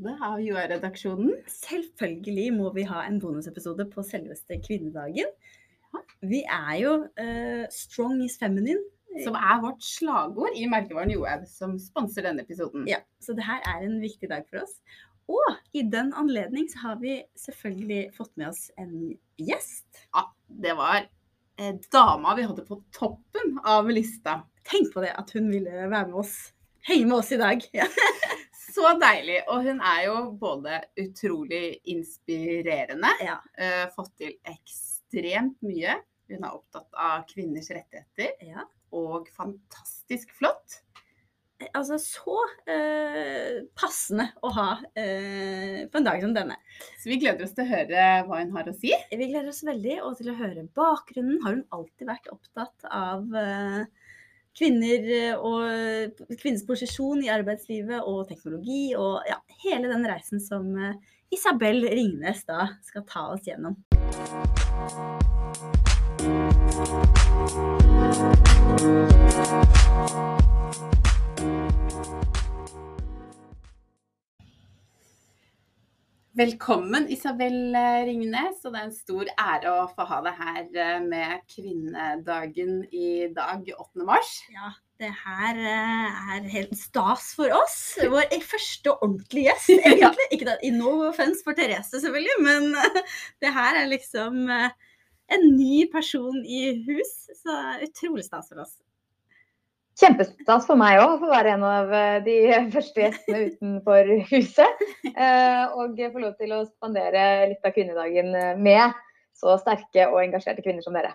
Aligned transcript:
bonusepisode 0.00 0.24
av 0.24 0.40
Joa-redaksjonen. 0.40 1.32
Selvfølgelig 1.46 2.52
må 2.56 2.70
vi 2.72 2.86
ha 2.88 3.04
en 3.04 3.18
bonusepisode 3.20 3.84
på 3.92 4.02
selveste 4.02 4.56
kvinnedagen. 4.64 5.28
Vi 6.22 6.40
er 6.44 6.76
jo 6.80 6.92
uh, 7.04 7.66
Strong 7.70 8.24
is 8.24 8.38
feminine. 8.38 8.80
Som 9.24 9.34
er 9.34 9.58
vårt 9.60 9.82
slagord 9.82 10.54
i 10.54 10.68
merkevaren 10.70 11.10
Johaug, 11.10 11.42
som 11.50 11.74
sponser 11.82 12.22
denne 12.22 12.44
episoden. 12.44 12.84
Ja, 12.86 13.00
Så 13.20 13.34
det 13.34 13.42
her 13.42 13.58
er 13.66 13.82
en 13.82 13.98
viktig 14.00 14.30
dag 14.30 14.44
for 14.48 14.62
oss. 14.62 14.76
Og 15.26 15.56
i 15.74 15.82
den 15.82 16.12
anledning 16.14 16.68
så 16.70 16.78
har 16.84 17.00
vi 17.00 17.16
selvfølgelig 17.36 18.12
fått 18.14 18.30
med 18.38 18.52
oss 18.52 18.70
en 18.78 19.16
gjest. 19.36 20.06
Ja, 20.14 20.28
det 20.46 20.76
var 20.78 21.02
eh, 21.58 21.74
dama 21.90 22.36
vi 22.38 22.46
hadde 22.46 22.64
på 22.70 22.78
toppen 22.94 23.58
av 23.66 23.90
lista. 23.90 24.44
Tenk 24.70 24.94
på 24.94 25.02
det, 25.02 25.10
at 25.18 25.34
hun 25.34 25.50
ville 25.50 25.90
være 25.90 26.06
med 26.06 26.22
oss. 26.22 26.36
Henge 26.86 27.10
med 27.10 27.18
oss 27.18 27.34
i 27.34 27.42
dag. 27.42 27.66
Ja. 27.74 27.90
Så 28.70 28.92
deilig. 29.00 29.40
Og 29.50 29.64
hun 29.66 29.80
er 29.82 30.04
jo 30.06 30.16
både 30.40 30.80
utrolig 31.00 31.80
inspirerende, 31.90 33.12
ja. 33.24 33.38
uh, 33.60 33.86
fått 33.94 34.12
til 34.20 34.36
ekstremt 34.48 35.58
mye. 35.66 35.98
Hun 36.30 36.44
er 36.44 36.54
opptatt 36.54 36.94
av 36.94 37.24
kvinners 37.30 37.72
rettigheter, 37.74 38.36
ja. 38.46 38.66
og 38.94 39.30
fantastisk 39.34 40.30
flott. 40.38 40.80
Altså 41.76 41.98
så 42.00 42.36
uh, 42.70 43.56
passende 43.76 44.30
å 44.40 44.52
ha 44.56 44.68
uh, 44.80 45.80
på 45.90 46.00
en 46.00 46.06
dag 46.06 46.22
som 46.22 46.32
denne. 46.36 46.56
Så 47.02 47.10
vi 47.10 47.18
gleder 47.20 47.44
oss 47.44 47.52
til 47.56 47.66
å 47.66 47.72
høre 47.74 48.06
hva 48.28 48.38
hun 48.40 48.54
har 48.54 48.70
å 48.70 48.76
si. 48.76 48.94
Vi 49.10 49.26
gleder 49.26 49.50
oss 49.50 49.64
veldig, 49.66 49.98
og 50.06 50.16
til 50.20 50.32
å 50.32 50.38
høre 50.38 50.68
bakgrunnen. 50.78 51.42
Har 51.44 51.58
hun 51.58 51.66
alltid 51.76 52.08
vært 52.14 52.30
opptatt 52.32 52.88
av 52.88 53.26
kvinner 54.58 55.36
og 55.38 56.34
kvinners 56.40 56.66
posisjon 56.68 57.22
i 57.24 57.30
arbeidslivet 57.32 58.02
og 58.02 58.26
teknologi 58.28 58.90
og 58.98 59.22
ja, 59.28 59.38
hele 59.64 59.90
den 59.92 60.06
reisen 60.10 60.42
som 60.42 60.72
Isabel 61.30 61.84
Ringnes 61.86 62.42
da 62.48 62.72
skal 62.86 63.06
ta 63.06 63.28
oss 63.34 63.46
gjennom. 63.46 63.78
Velkommen, 76.40 77.04
Isabel 77.12 77.74
Ringnes. 78.06 78.62
Og 78.64 78.72
det 78.72 78.78
er 78.78 78.86
en 78.86 78.94
stor 78.94 79.28
ære 79.42 79.72
å 79.76 79.80
få 79.92 80.06
ha 80.08 80.20
deg 80.24 80.38
her 80.38 81.02
med 81.04 81.42
kvinnedagen 81.52 82.78
i 82.96 83.26
dag, 83.36 83.66
8. 83.74 84.06
mars. 84.08 84.30
Ja, 84.54 84.70
det 85.02 85.10
her 85.18 85.60
er 85.74 86.46
helt 86.54 86.72
stas 86.80 87.34
for 87.36 87.52
oss. 87.58 87.76
Vår 88.00 88.32
første 88.46 88.94
ordentlige 88.94 89.50
gjest, 89.50 89.74
egentlig. 89.90 90.30
Ikke 90.32 90.48
da, 90.48 90.56
no 90.78 90.94
offense 91.10 91.44
for 91.44 91.58
Therese, 91.58 92.00
selvfølgelig, 92.06 92.38
men 92.46 92.72
det 93.44 93.52
her 93.58 93.82
er 93.82 93.92
liksom 93.92 94.46
en 94.48 95.48
ny 95.58 95.90
person 95.92 96.40
i 96.40 96.70
hus. 96.88 97.16
Så 97.42 97.58
utrolig 97.84 98.24
stas 98.30 98.48
for 98.48 98.64
oss. 98.64 98.78
Kjempestas 100.00 100.64
for 100.64 100.80
meg 100.80 100.96
òg, 101.02 101.14
å 101.14 101.20
få 101.20 101.28
være 101.28 101.54
en 101.58 101.64
av 101.68 101.90
de 102.24 102.36
første 102.74 103.02
gjestene 103.04 103.42
utenfor 103.50 104.12
huset. 104.30 104.84
Og 105.76 106.00
få 106.00 106.22
lov 106.22 106.34
til 106.40 106.54
å 106.56 106.64
spandere 106.70 107.24
litt 107.50 107.68
av 107.68 107.74
kvinnedagen 107.76 108.32
med 108.64 108.96
så 109.36 109.56
sterke 109.60 110.08
og 110.10 110.22
engasjerte 110.22 110.64
kvinner 110.64 110.84
som 110.84 110.96
dere. 110.96 111.12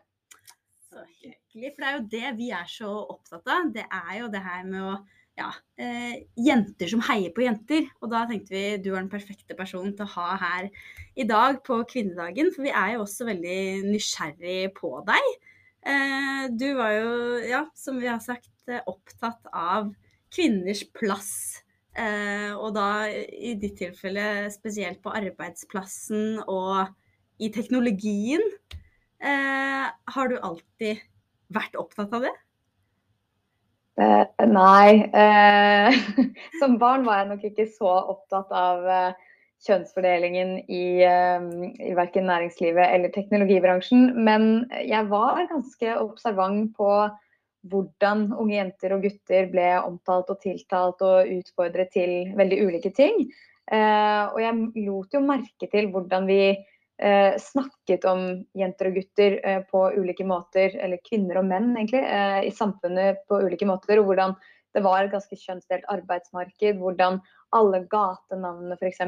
Så 0.90 1.02
hyggelig. 1.22 1.74
For 1.74 1.82
det 1.82 1.90
er 1.90 1.98
jo 1.98 2.08
det 2.14 2.32
vi 2.40 2.54
er 2.56 2.70
så 2.70 2.94
opptatt 3.16 3.52
av. 3.52 3.70
Det 3.76 3.86
er 3.86 4.14
jo 4.20 4.32
det 4.34 4.42
her 4.46 4.66
med 4.70 4.86
å 4.86 4.96
ja, 5.36 5.50
eh, 5.82 6.24
jenter 6.40 6.90
som 6.92 7.04
heier 7.04 7.34
på 7.36 7.44
jenter. 7.44 7.90
Og 8.02 8.12
da 8.14 8.24
tenkte 8.30 8.56
vi 8.56 8.64
du 8.80 8.94
er 8.94 9.02
den 9.02 9.12
perfekte 9.12 9.58
personen 9.58 9.96
til 9.96 10.08
å 10.08 10.14
ha 10.16 10.38
her 10.42 10.70
i 11.20 11.28
dag 11.28 11.62
på 11.68 11.82
kvinnedagen. 11.92 12.54
For 12.56 12.68
vi 12.68 12.74
er 12.74 12.96
jo 12.96 13.04
også 13.06 13.28
veldig 13.30 13.60
nysgjerrig 13.90 14.74
på 14.80 14.94
deg. 15.10 15.32
Eh, 15.86 16.44
du 16.56 16.70
var 16.80 16.96
jo, 16.96 17.16
ja, 17.46 17.66
som 17.78 18.00
vi 18.02 18.10
har 18.10 18.24
sagt, 18.24 18.50
opptatt 18.90 19.52
av 19.54 19.92
kvinners 20.34 20.84
plass. 20.96 21.62
Eh, 21.96 22.52
og 22.52 22.74
da 22.76 23.08
i 23.08 23.54
ditt 23.60 23.78
tilfelle 23.80 24.50
spesielt 24.52 25.00
på 25.04 25.14
arbeidsplassen 25.16 26.42
og 26.44 26.90
i 27.40 27.52
teknologien. 27.56 28.44
Eh, 29.24 29.86
har 29.88 30.32
du 30.32 30.36
alltid 30.40 31.04
vært 31.56 31.78
opptatt 31.80 32.14
av 32.16 32.28
det? 32.28 32.34
Uh, 33.96 34.28
nei. 34.44 35.08
Uh, 35.16 35.96
som 36.60 36.76
barn 36.82 37.06
var 37.08 37.22
jeg 37.22 37.30
nok 37.30 37.46
ikke 37.48 37.68
så 37.78 37.94
opptatt 38.12 38.52
av 38.52 38.84
uh, 38.84 39.36
kjønnsfordelingen 39.66 40.58
i, 40.68 41.00
i 41.00 41.94
verken 41.96 42.28
næringslivet 42.28 42.92
eller 42.92 43.14
teknologibransjen. 43.16 44.12
Men 44.28 44.66
jeg 44.84 45.08
var 45.10 45.40
ganske 45.50 45.96
observant 46.04 46.76
på 46.76 46.90
hvordan 47.70 48.28
unge 48.38 48.56
jenter 48.56 48.96
og 48.96 49.04
gutter 49.06 49.50
ble 49.52 49.68
omtalt 49.82 50.32
og 50.34 50.40
tiltalt 50.44 51.02
og 51.06 51.34
utfordret 51.40 51.92
til 51.94 52.32
veldig 52.38 52.62
ulike 52.68 52.94
ting. 52.96 53.26
og 53.66 54.38
jeg 54.38 54.86
lot 54.86 55.14
jo 55.18 55.22
merke 55.26 55.68
til 55.72 55.88
hvordan 55.90 56.28
vi 56.30 56.42
Eh, 56.98 57.36
snakket 57.40 58.06
om 58.08 58.22
jenter 58.56 58.88
og 58.88 58.96
gutter 58.96 59.34
eh, 59.44 59.62
på 59.68 59.82
ulike 60.00 60.24
måter, 60.24 60.78
eller 60.80 61.02
kvinner 61.04 61.42
og 61.42 61.50
menn 61.50 61.74
egentlig, 61.76 62.04
i 62.48 62.52
samfunnet 62.56 63.26
på 63.28 63.42
ulike 63.44 63.68
måter. 63.68 64.00
Og 64.00 64.08
hvordan 64.08 64.36
det 64.76 64.84
var 64.84 65.06
et 65.06 65.14
ganske 65.14 65.38
kjønnsdelt 65.40 65.88
arbeidsmarked. 65.92 66.82
Hvordan 66.82 67.22
alle 67.56 67.82
gatenavnene 67.92 68.76
f.eks. 68.76 69.02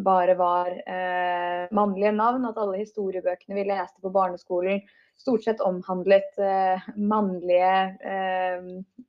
bare 0.00 0.36
var 0.38 0.70
eh, 0.72 1.68
mannlige 1.76 2.14
navn. 2.16 2.48
At 2.48 2.60
alle 2.60 2.80
historiebøkene 2.80 3.58
vi 3.58 3.66
leste 3.68 4.00
på 4.02 4.12
barneskolen 4.14 4.80
stort 5.20 5.44
sett 5.44 5.60
omhandlet 5.62 6.40
eh, 6.40 6.88
mannlige 6.96 7.74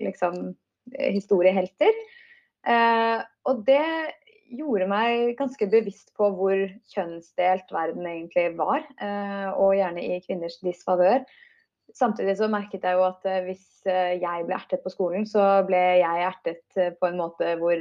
liksom, 0.04 0.52
historiehelter. 1.00 1.96
og 3.48 3.64
det 3.66 3.86
gjorde 4.54 4.88
meg 4.90 5.34
ganske 5.40 5.68
bevisst 5.72 6.14
på 6.18 6.30
hvor 6.38 6.58
kjønnsdelt 6.94 7.72
verden 7.74 8.06
egentlig 8.10 8.52
var, 8.60 8.84
eh, 9.02 9.50
og 9.54 9.76
gjerne 9.78 10.04
i 10.04 10.20
kvinners 10.26 10.60
disfavør. 10.64 11.24
Samtidig 11.94 12.38
så 12.40 12.50
merket 12.50 12.86
jeg 12.88 12.98
jo 12.98 13.04
at 13.06 13.26
eh, 13.30 13.44
hvis 13.46 13.66
eh, 13.86 14.16
jeg 14.18 14.46
ble 14.48 14.58
ertet 14.58 14.82
på 14.84 14.92
skolen, 14.94 15.28
så 15.30 15.62
ble 15.68 15.82
jeg 16.02 16.24
ertet 16.28 16.80
på 17.00 17.10
en 17.10 17.20
måte 17.20 17.54
hvor 17.62 17.78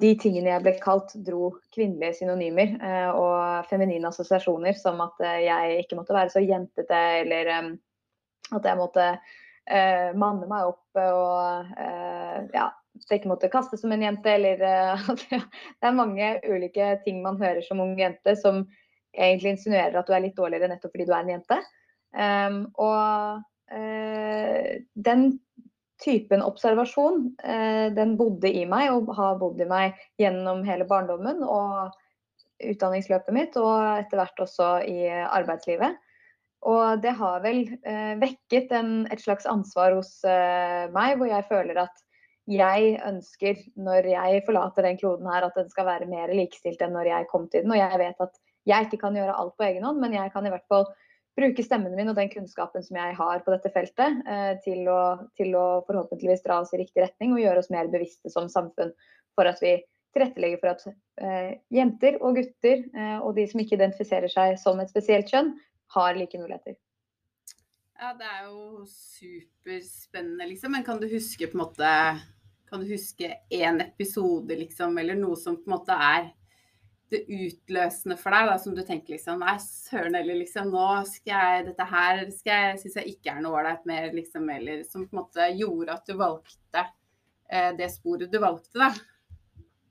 de 0.00 0.10
tingene 0.22 0.52
jeg 0.52 0.64
ble 0.64 0.72
kalt, 0.82 1.14
dro 1.26 1.52
kvinnelige 1.74 2.20
synonymer 2.20 2.76
og 3.18 3.66
feminine 3.66 4.06
assosiasjoner, 4.06 4.76
som 4.78 5.00
at 5.02 5.18
jeg 5.42 5.80
ikke 5.82 5.98
måtte 5.98 6.14
være 6.14 6.30
så 6.30 6.42
jentete, 6.44 7.00
eller 7.24 7.50
at 8.54 8.68
jeg 8.70 8.78
måtte 8.78 9.08
manne 10.14 10.46
meg 10.46 10.68
opp 10.68 11.00
og 11.02 11.72
ja, 12.54 12.68
det 13.02 13.18
ikke 13.18 13.32
måtte 13.32 13.50
kaste 13.50 13.80
som 13.82 13.90
en 13.90 14.06
jente, 14.06 14.30
eller 14.30 14.62
Det 15.34 15.90
er 15.90 15.98
mange 15.98 16.36
ulike 16.46 16.92
ting 17.02 17.18
man 17.26 17.42
hører 17.42 17.66
som 17.66 17.82
ung 17.82 17.98
jente 17.98 18.36
som 18.38 18.62
egentlig 19.10 19.56
insinuerer 19.56 19.98
at 19.98 20.06
du 20.06 20.14
er 20.14 20.22
litt 20.28 20.38
dårligere 20.38 20.70
nettopp 20.70 20.94
fordi 20.94 21.10
du 21.10 21.14
er 21.16 21.26
en 21.26 21.34
jente. 21.34 21.58
Um, 22.10 22.64
og 22.74 23.42
uh, 23.70 24.70
den 24.94 25.24
typen 26.02 26.42
observasjon, 26.42 27.24
uh, 27.44 27.86
den 27.94 28.16
bodde 28.18 28.50
i 28.50 28.64
meg 28.68 28.90
og 28.94 29.12
har 29.18 29.38
bodd 29.38 29.60
i 29.62 29.68
meg 29.70 29.98
gjennom 30.20 30.64
hele 30.66 30.88
barndommen 30.90 31.44
og 31.46 31.94
utdanningsløpet 32.60 33.34
mitt, 33.36 33.56
og 33.56 34.02
etter 34.02 34.20
hvert 34.20 34.44
også 34.44 34.70
i 34.84 35.08
arbeidslivet. 35.08 35.96
Og 36.68 37.00
det 37.00 37.14
har 37.16 37.38
vel 37.40 37.62
vekket 38.20 38.74
en, 38.76 38.90
et 39.08 39.22
slags 39.22 39.46
ansvar 39.48 39.94
hos 39.96 40.10
meg, 40.92 41.14
hvor 41.16 41.30
jeg 41.30 41.46
føler 41.48 41.78
at 41.86 42.02
jeg 42.50 42.98
ønsker, 43.06 43.62
når 43.80 44.10
jeg 44.12 44.42
forlater 44.44 44.84
den 44.84 44.98
kloden 45.00 45.28
her, 45.30 45.46
at 45.46 45.56
den 45.56 45.70
skal 45.72 45.86
være 45.88 46.08
mer 46.10 46.32
likestilt 46.36 46.82
enn 46.84 46.92
når 46.96 47.08
jeg 47.08 47.28
kom 47.30 47.46
til 47.48 47.64
den. 47.64 47.72
Og 47.72 47.80
jeg 47.80 48.00
vet 48.02 48.24
at 48.26 48.36
jeg 48.68 48.86
ikke 48.86 49.00
kan 49.06 49.16
gjøre 49.16 49.36
alt 49.40 49.54
på 49.56 49.66
egen 49.70 49.86
hånd, 49.88 50.00
men 50.02 50.16
jeg 50.16 50.32
kan 50.34 50.46
i 50.46 50.52
hvert 50.52 50.68
fall 50.68 50.84
bruke 51.40 51.64
stemmen 51.64 51.96
min 51.96 52.12
og 52.12 52.18
den 52.18 52.30
kunnskapen 52.32 52.84
som 52.84 52.98
jeg 53.00 53.16
har 53.18 53.44
på 53.44 53.54
dette 53.54 53.72
feltet, 53.74 54.20
eh, 54.28 54.52
til, 54.64 54.84
å, 54.92 55.00
til, 55.38 55.54
å, 55.56 55.80
forhåpentligvis 55.88 56.44
dra 56.44 56.60
oss 56.62 56.74
i 56.76 56.82
riktig 56.82 57.04
retning 57.06 57.34
og 57.34 57.42
gjøre 57.42 57.64
oss 57.64 57.72
mer 57.72 57.90
bevisste 57.92 58.32
som 58.32 58.50
samfunn 58.52 58.92
for 59.38 59.50
at 59.50 59.62
vi 59.64 59.78
tilrettelegger 60.14 60.60
for 60.60 60.74
at 60.74 60.86
eh, 61.22 61.50
jenter 61.74 62.18
og 62.20 62.38
gutter 62.38 62.84
eh, 62.84 63.18
og 63.18 63.34
de 63.38 63.46
som 63.50 63.62
ikke 63.62 63.78
identifiserer 63.78 64.32
seg 64.32 64.56
som 64.60 64.80
et 64.82 64.92
spesielt 64.92 65.30
kjønn, 65.30 65.54
har 65.90 66.14
like 66.14 66.38
muligheter. 66.38 66.76
Ja, 68.00 68.12
det 68.16 68.26
er 68.26 68.44
jo 68.46 68.84
superspennende, 68.88 70.46
liksom. 70.48 70.72
Men 70.72 70.84
kan 70.86 71.00
du 71.02 71.08
huske 71.10 71.48
på 71.50 71.58
en 71.58 71.64
måte 71.64 71.88
kan 72.70 72.80
du 72.80 72.86
huske 72.86 73.32
én 73.50 73.82
episode, 73.82 74.54
liksom, 74.54 74.94
eller 75.02 75.18
noe 75.18 75.36
som 75.36 75.56
på 75.58 75.66
en 75.66 75.74
måte 75.74 75.96
er 75.96 76.30
det 77.10 77.24
utløsende 77.26 78.16
for 78.20 78.34
deg, 78.34 78.48
da, 78.50 78.56
som 78.62 78.74
du 78.76 78.82
tenker 78.86 79.16
liksom 79.16 79.42
Nei, 79.42 79.56
søren 79.62 80.14
heller, 80.14 80.38
liksom, 80.38 80.70
nå 80.70 80.88
skal 81.10 81.32
jeg 81.34 81.64
Dette 81.70 81.86
her 81.90 82.24
skal 82.34 82.52
jeg, 82.52 82.80
synes 82.82 82.98
jeg 83.00 83.14
ikke 83.16 83.34
er 83.34 83.44
noe 83.44 83.58
ålreit 83.60 83.86
mer, 83.90 84.10
liksom, 84.14 84.50
eller 84.54 84.84
som 84.86 85.06
på 85.06 85.16
en 85.16 85.22
måte 85.22 85.48
gjorde 85.58 85.96
at 85.96 86.06
du 86.06 86.14
valgte 86.20 86.84
eh, 87.50 87.72
det 87.78 87.90
sporet 87.94 88.30
du 88.30 88.38
valgte, 88.42 88.78
da? 88.78 88.92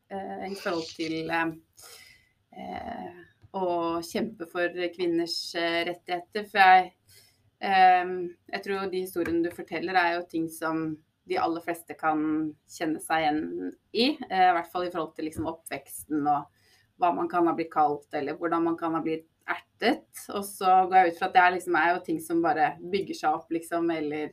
eh, 0.10 0.52
i 0.52 0.56
forhold 0.56 0.88
til 0.96 1.30
eh, 1.34 3.20
å 3.56 3.68
kjempe 4.06 4.48
for 4.50 4.80
kvinners 4.96 5.38
eh, 5.58 5.84
rettigheter. 5.90 6.48
For 6.50 6.64
jeg, 6.64 6.94
eh, 7.66 8.16
jeg 8.56 8.66
tror 8.66 8.90
de 8.90 9.04
historiene 9.06 9.46
du 9.46 9.54
forteller, 9.56 9.98
er 9.98 10.18
jo 10.18 10.28
ting 10.32 10.50
som 10.54 10.90
de 11.30 11.38
aller 11.38 11.62
fleste 11.62 11.94
kan 11.98 12.22
kjenne 12.70 13.02
seg 13.04 13.26
igjen 13.26 13.44
i. 13.94 14.08
Eh, 14.30 14.48
I 14.50 14.56
hvert 14.58 14.72
fall 14.72 14.88
i 14.88 14.94
forhold 14.94 15.14
til 15.18 15.30
liksom 15.30 15.50
oppveksten 15.52 16.26
og 16.26 16.59
hva 17.00 17.14
man 17.16 17.30
kan 17.32 17.48
ha 17.48 17.56
blitt 17.56 17.72
kalt, 17.74 18.08
eller 18.14 18.38
hvordan 18.40 18.66
man 18.68 18.78
kan 18.80 18.98
ha 18.98 19.02
blitt 19.04 19.28
ertet. 19.50 20.06
Og 20.36 20.44
så 20.46 20.84
går 20.90 20.98
jeg 21.00 21.14
ut 21.14 21.20
fra 21.20 21.30
at 21.30 21.38
det 21.38 21.44
er, 21.44 21.56
liksom, 21.56 21.80
er 21.80 21.94
jo 21.94 22.04
ting 22.06 22.20
som 22.24 22.44
bare 22.44 22.74
bygger 22.92 23.22
seg 23.22 23.40
opp, 23.40 23.50
liksom, 23.56 23.90
eller 23.96 24.30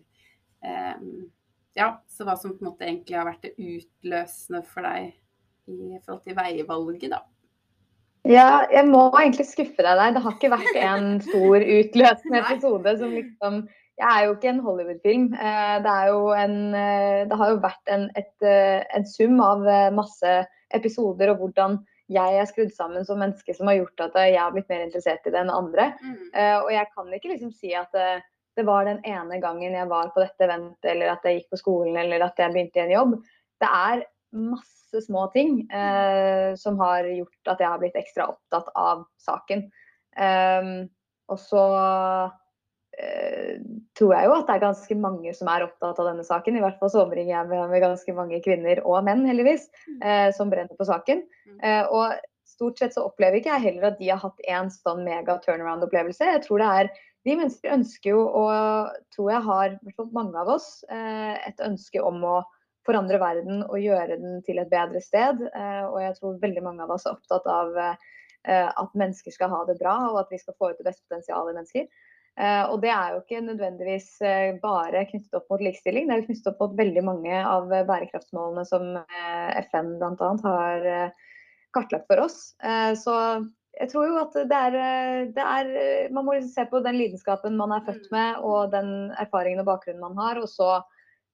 eh, 0.65 1.07
Ja, 1.77 1.91
så 2.09 2.25
hva 2.25 2.39
som 2.41 2.55
på 2.57 2.65
en 2.65 2.71
måte 2.71 2.87
egentlig 2.89 3.19
har 3.19 3.29
vært 3.29 3.45
det 3.45 3.57
utløsende 3.61 4.63
for 4.65 4.87
deg 4.87 5.13
i 5.67 5.99
forhold 6.05 6.23
til 6.25 6.37
veivalget, 6.39 7.11
da. 7.13 7.25
Ja, 8.27 8.65
jeg 8.73 8.89
må 8.91 9.07
egentlig 9.15 9.47
skuffe 9.47 9.85
deg 9.85 9.99
der. 10.01 10.15
Det 10.17 10.23
har 10.25 10.35
ikke 10.35 10.51
vært 10.51 10.79
en 10.81 11.11
stor 11.23 11.62
utløsende 11.62 12.41
episode 12.43 12.95
som 12.99 13.12
liksom 13.15 13.67
Jeg 13.97 14.09
er 14.11 14.25
jo 14.27 14.33
ikke 14.35 14.49
en 14.51 14.59
Hollywood-film. 14.61 15.29
Eh, 15.33 15.77
det, 15.85 15.93
eh, 16.37 17.21
det 17.31 17.39
har 17.41 17.53
jo 17.53 17.61
vært 17.62 17.93
en, 17.95 18.09
et, 18.19 18.35
eh, 18.45 18.83
en 18.99 19.07
sum 19.09 19.39
av 19.41 19.62
masse 19.97 20.33
episoder 20.75 21.33
og 21.33 21.45
hvordan 21.45 21.79
jeg 22.12 22.38
er 22.38 22.49
skrudd 22.49 22.73
sammen 22.75 23.06
som 23.06 23.19
menneske 23.19 23.55
som 23.56 23.70
har 23.70 23.81
gjort 23.81 24.05
at 24.05 24.19
jeg 24.20 24.38
har 24.38 24.55
blitt 24.55 24.69
mer 24.70 24.85
interessert 24.85 25.26
i 25.26 25.32
det 25.35 25.41
enn 25.41 25.50
andre. 25.50 25.88
Mm. 25.99 26.29
Og 26.62 26.69
jeg 26.70 26.87
kan 26.93 27.08
ikke 27.17 27.32
liksom 27.32 27.50
si 27.50 27.73
at 27.75 27.91
det 28.56 28.64
var 28.64 28.87
den 28.88 29.03
ene 29.05 29.41
gangen 29.43 29.75
jeg 29.76 29.88
var 29.91 30.12
på 30.14 30.23
dette 30.23 30.47
eventet, 30.47 30.88
eller 30.94 31.12
at 31.12 31.26
jeg 31.26 31.41
gikk 31.41 31.50
på 31.53 31.61
skolen, 31.61 31.99
eller 32.00 32.25
at 32.25 32.38
jeg 32.41 32.55
begynte 32.55 32.81
i 32.81 32.85
en 32.87 32.94
jobb. 32.94 33.17
Det 33.61 33.69
er 33.69 34.05
masse 34.37 35.03
små 35.05 35.26
ting 35.35 35.58
uh, 35.73 36.56
som 36.58 36.81
har 36.81 37.08
gjort 37.11 37.53
at 37.53 37.61
jeg 37.61 37.73
har 37.73 37.82
blitt 37.82 37.99
ekstra 38.00 38.31
opptatt 38.32 38.70
av 38.81 39.05
saken. 39.20 39.67
Um, 40.17 40.88
og 41.29 41.41
så 41.43 41.64
tror 43.97 44.13
jeg 44.15 44.29
jo 44.29 44.37
at 44.37 44.47
det 44.49 44.55
er 44.55 44.63
ganske 44.63 44.97
mange 45.01 45.33
som 45.37 45.51
er 45.53 45.67
opptatt 45.67 45.99
av 46.01 46.09
denne 46.11 46.25
saken. 46.25 46.57
I 46.57 46.63
hvert 46.65 46.79
fall 46.81 46.93
så 46.93 47.03
omringer 47.05 47.33
jeg 47.33 47.51
med, 47.51 47.67
med, 47.73 47.83
ganske 47.85 48.15
mange 48.17 48.41
kvinner 48.45 48.81
og 48.85 49.05
menn, 49.09 49.27
heldigvis, 49.29 49.67
mm. 49.89 49.99
eh, 50.01 50.29
som 50.37 50.53
brenner 50.53 50.79
på 50.79 50.89
saken. 50.89 51.23
Mm. 51.49 51.59
Eh, 51.61 51.93
og 51.93 52.17
stort 52.49 52.81
sett 52.81 52.97
så 52.97 53.05
opplever 53.09 53.41
ikke 53.41 53.53
jeg 53.53 53.67
heller 53.69 53.91
at 53.91 54.01
de 54.01 54.09
har 54.13 54.23
hatt 54.23 54.41
en 54.49 54.73
sånn 54.73 55.05
mega 55.05 55.37
turnaround-opplevelse. 55.45 56.33
Jeg 56.37 56.45
tror 56.47 56.63
det 56.63 56.73
er 56.81 56.93
vi 57.27 57.35
mennesker 57.35 57.73
ønsker 57.75 58.13
jo, 58.13 58.21
og 58.39 58.93
tror 59.17 59.33
jeg 59.33 59.43
har, 59.49 59.73
mange 60.15 60.39
av 60.39 60.53
oss, 60.53 60.85
eh, 60.93 61.35
et 61.49 61.63
ønske 61.65 61.99
om 61.99 62.21
å 62.23 62.37
forandre 62.87 63.19
verden 63.19 63.65
og 63.65 63.81
gjøre 63.83 64.21
den 64.21 64.45
til 64.47 64.61
et 64.63 64.71
bedre 64.71 65.03
sted. 65.03 65.43
Eh, 65.49 65.85
og 65.89 65.99
jeg 66.05 66.15
tror 66.21 66.39
veldig 66.45 66.63
mange 66.63 66.85
av 66.85 66.93
oss 66.95 67.07
er 67.09 67.17
opptatt 67.17 67.49
av 67.51 67.75
eh, 67.83 67.97
at 68.71 68.95
mennesker 68.95 69.35
skal 69.35 69.51
ha 69.51 69.65
det 69.67 69.75
bra, 69.81 69.97
og 70.13 70.21
at 70.23 70.31
vi 70.31 70.39
skal 70.39 70.55
få 70.55 70.71
ut 70.71 70.79
det 70.79 70.87
beste 70.87 71.03
potensialet 71.09 71.51
i 71.51 71.59
mennesker. 71.59 72.06
Og 72.37 72.75
det 72.83 72.91
er 72.93 73.15
jo 73.15 73.21
ikke 73.23 73.38
nødvendigvis 73.41 74.09
bare 74.61 75.06
knyttet 75.09 75.38
opp 75.38 75.47
mot 75.49 75.62
likestilling, 75.65 76.05
det 76.05 76.12
er 76.12 76.21
jo 76.21 76.27
knyttet 76.27 76.50
opp 76.50 76.59
mot 76.61 76.75
veldig 76.77 77.05
mange 77.06 77.38
av 77.41 77.71
bærekraftsmålene 77.73 78.65
som 78.69 78.91
FN 79.71 79.94
bl.a. 79.97 80.29
har 80.43 80.85
kartlagt 81.73 82.05
for 82.11 82.27
oss. 82.27 82.37
Så 83.00 83.15
jeg 83.77 83.91
tror 83.93 84.06
jo 84.09 84.19
at 84.21 84.37
det 84.49 84.59
er, 84.69 84.77
det 85.37 85.44
er, 85.44 85.71
Man 86.15 86.25
må 86.25 86.37
liksom 86.37 86.53
se 86.55 86.65
på 86.71 86.81
den 86.85 86.97
lidenskapen 86.97 87.59
man 87.59 87.75
er 87.77 87.85
født 87.87 88.09
mm. 88.09 88.12
med, 88.15 88.44
og 88.49 88.73
den 88.73 88.93
erfaringen 89.21 89.62
og 89.62 89.69
bakgrunnen 89.69 90.03
man 90.03 90.17
har. 90.21 90.41
Og 90.41 90.49
så, 90.49 90.71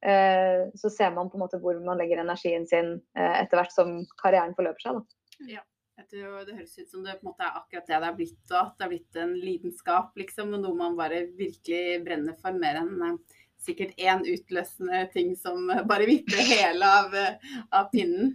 eh, 0.05 0.67
så 0.79 0.91
ser 0.91 1.15
man 1.15 1.31
på 1.31 1.39
en 1.39 1.45
måte 1.45 1.61
hvor 1.63 1.79
man 1.85 2.01
legger 2.01 2.23
energien 2.23 2.67
sin 2.69 2.97
eh, 3.19 3.37
etter 3.45 3.61
hvert 3.61 3.75
som 3.75 4.01
karrieren 4.23 4.57
forløper 4.59 4.87
seg. 4.87 4.99
Da. 4.99 5.53
Ja. 5.59 5.63
Tror, 6.13 6.43
det 6.45 6.57
høres 6.59 6.75
ut 6.77 6.91
som 6.91 7.05
det 7.07 7.15
på 7.21 7.25
en 7.25 7.31
måte 7.31 7.45
er 7.47 7.55
akkurat 7.57 7.87
det 7.89 7.99
det 8.03 8.09
er 8.09 8.17
blitt. 8.17 8.41
Og 8.51 8.59
at 8.59 8.75
det 8.77 8.85
er 8.85 8.91
blitt 8.91 9.21
en 9.23 9.31
lidenskap, 9.41 10.11
liksom. 10.19 10.51
Og 10.57 10.65
noe 10.65 10.77
man 10.77 10.99
bare 10.99 11.23
virkelig 11.39 12.03
brenner 12.05 12.37
for 12.41 12.59
mer 12.59 12.81
enn 12.83 13.07
eh, 13.07 13.39
sikkert 13.63 13.95
én 14.01 14.25
utløsende 14.27 15.05
ting 15.13 15.33
som 15.39 15.71
bare 15.91 16.09
vipper 16.09 16.43
hele 16.49 16.89
av, 16.89 17.15
av, 17.71 17.89
pinnen. 17.95 18.33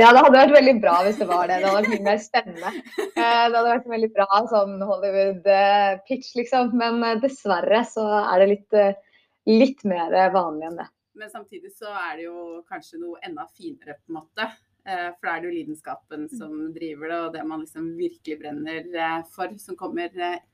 Ja, 0.00 0.12
det 0.12 0.24
hadde 0.24 0.38
vært 0.38 0.56
veldig 0.56 0.76
bra 0.82 0.96
hvis 1.06 1.20
det 1.20 1.28
var 1.30 1.50
det. 1.50 1.60
Det 1.60 1.68
hadde 1.68 1.82
vært 1.82 1.94
mye 1.94 2.08
mer 2.08 2.22
spennende. 2.22 2.72
Eh, 3.02 3.44
det 3.52 3.58
hadde 3.58 3.68
vært 3.68 3.86
en 3.86 3.96
veldig 3.96 4.10
bra 4.16 4.42
sånn 4.54 4.74
Hollywood-pitch, 4.90 6.32
liksom. 6.40 6.74
Men 6.80 7.04
eh, 7.06 7.20
dessverre 7.22 7.84
så 7.88 8.08
er 8.24 8.42
det 8.42 8.50
litt, 8.54 8.80
eh, 8.80 9.22
litt 9.50 9.86
mer 9.88 10.16
vanlig 10.34 10.70
enn 10.70 10.82
det. 10.82 10.90
Men 11.20 11.30
samtidig 11.30 11.74
så 11.76 11.92
er 11.92 12.18
det 12.18 12.28
jo 12.30 12.62
kanskje 12.70 13.02
noe 13.02 13.20
enda 13.26 13.44
finere, 13.52 13.98
på 14.00 14.14
en 14.14 14.22
måte. 14.22 14.52
For 14.82 15.26
da 15.28 15.34
er 15.36 15.42
det 15.42 15.48
jo 15.48 15.56
lidenskapen 15.56 16.24
som 16.32 16.54
driver 16.74 17.12
det, 17.12 17.18
og 17.18 17.34
det 17.36 17.42
man 17.46 17.60
liksom 17.62 17.92
virkelig 17.98 18.38
brenner 18.40 19.26
for, 19.30 19.52
som 19.62 19.78
kommer 19.78 20.10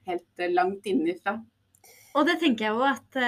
helt 0.08 0.42
langt 0.52 0.88
innifra. 0.90 1.38
Og 2.16 2.26
det 2.26 2.38
tenker 2.40 2.66
jeg 2.66 2.74
jo 2.74 2.84
at 2.88 3.18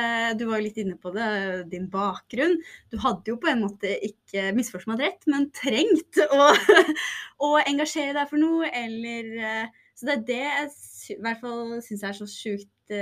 du 0.40 0.46
var 0.48 0.62
litt 0.64 0.78
inne 0.80 0.96
på 0.98 1.12
det, 1.14 1.28
din 1.70 1.86
bakgrunn. 1.92 2.56
Du 2.90 2.98
hadde 3.00 3.32
jo 3.32 3.38
på 3.40 3.50
en 3.52 3.62
måte 3.62 3.92
ikke 4.06 4.50
misforstått 4.56 4.90
meg 4.90 5.02
rett, 5.04 5.28
men 5.30 5.50
trengt 5.54 6.20
å, 6.26 6.48
å, 7.46 7.50
engasjere 7.60 8.16
deg 8.16 8.32
for 8.32 8.42
noe, 8.42 8.68
eller 8.68 9.70
Så 9.94 10.08
det 10.08 10.16
er 10.16 10.26
det 10.32 10.42
jeg 10.42 11.16
i 11.16 11.18
hvert 11.22 11.42
fall 11.44 11.78
syns 11.84 12.06
er 12.08 12.16
så 12.18 12.28
sjukt 12.28 12.96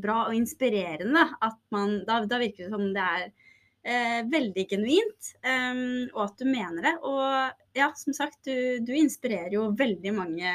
bra 0.00 0.24
og 0.28 0.36
inspirerende. 0.38 1.26
At 1.44 1.58
man 1.74 2.00
Da, 2.08 2.22
da 2.30 2.40
virker 2.40 2.64
det 2.64 2.72
som 2.72 2.86
det 2.94 3.08
er 3.18 3.28
veldig 3.84 4.62
genuint, 4.70 5.26
um, 5.44 6.06
og 6.14 6.22
at 6.24 6.38
du 6.40 6.46
mener 6.48 6.86
det. 6.86 6.94
Og 7.04 7.76
ja, 7.76 7.90
som 8.00 8.16
sagt, 8.16 8.38
du, 8.48 8.80
du 8.80 8.94
inspirerer 8.96 9.52
jo 9.52 9.66
veldig 9.76 10.14
mange 10.16 10.54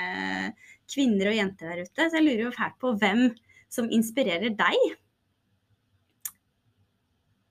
kvinner 0.90 1.30
og 1.30 1.38
jenter 1.38 1.70
der 1.70 1.84
ute, 1.86 2.08
så 2.08 2.18
jeg 2.18 2.26
lurer 2.26 2.48
jo 2.48 2.56
fælt 2.56 2.80
på 2.82 2.96
hvem 2.98 3.28
som 3.70 3.92
inspirerer 3.94 4.56
deg? 4.58 4.98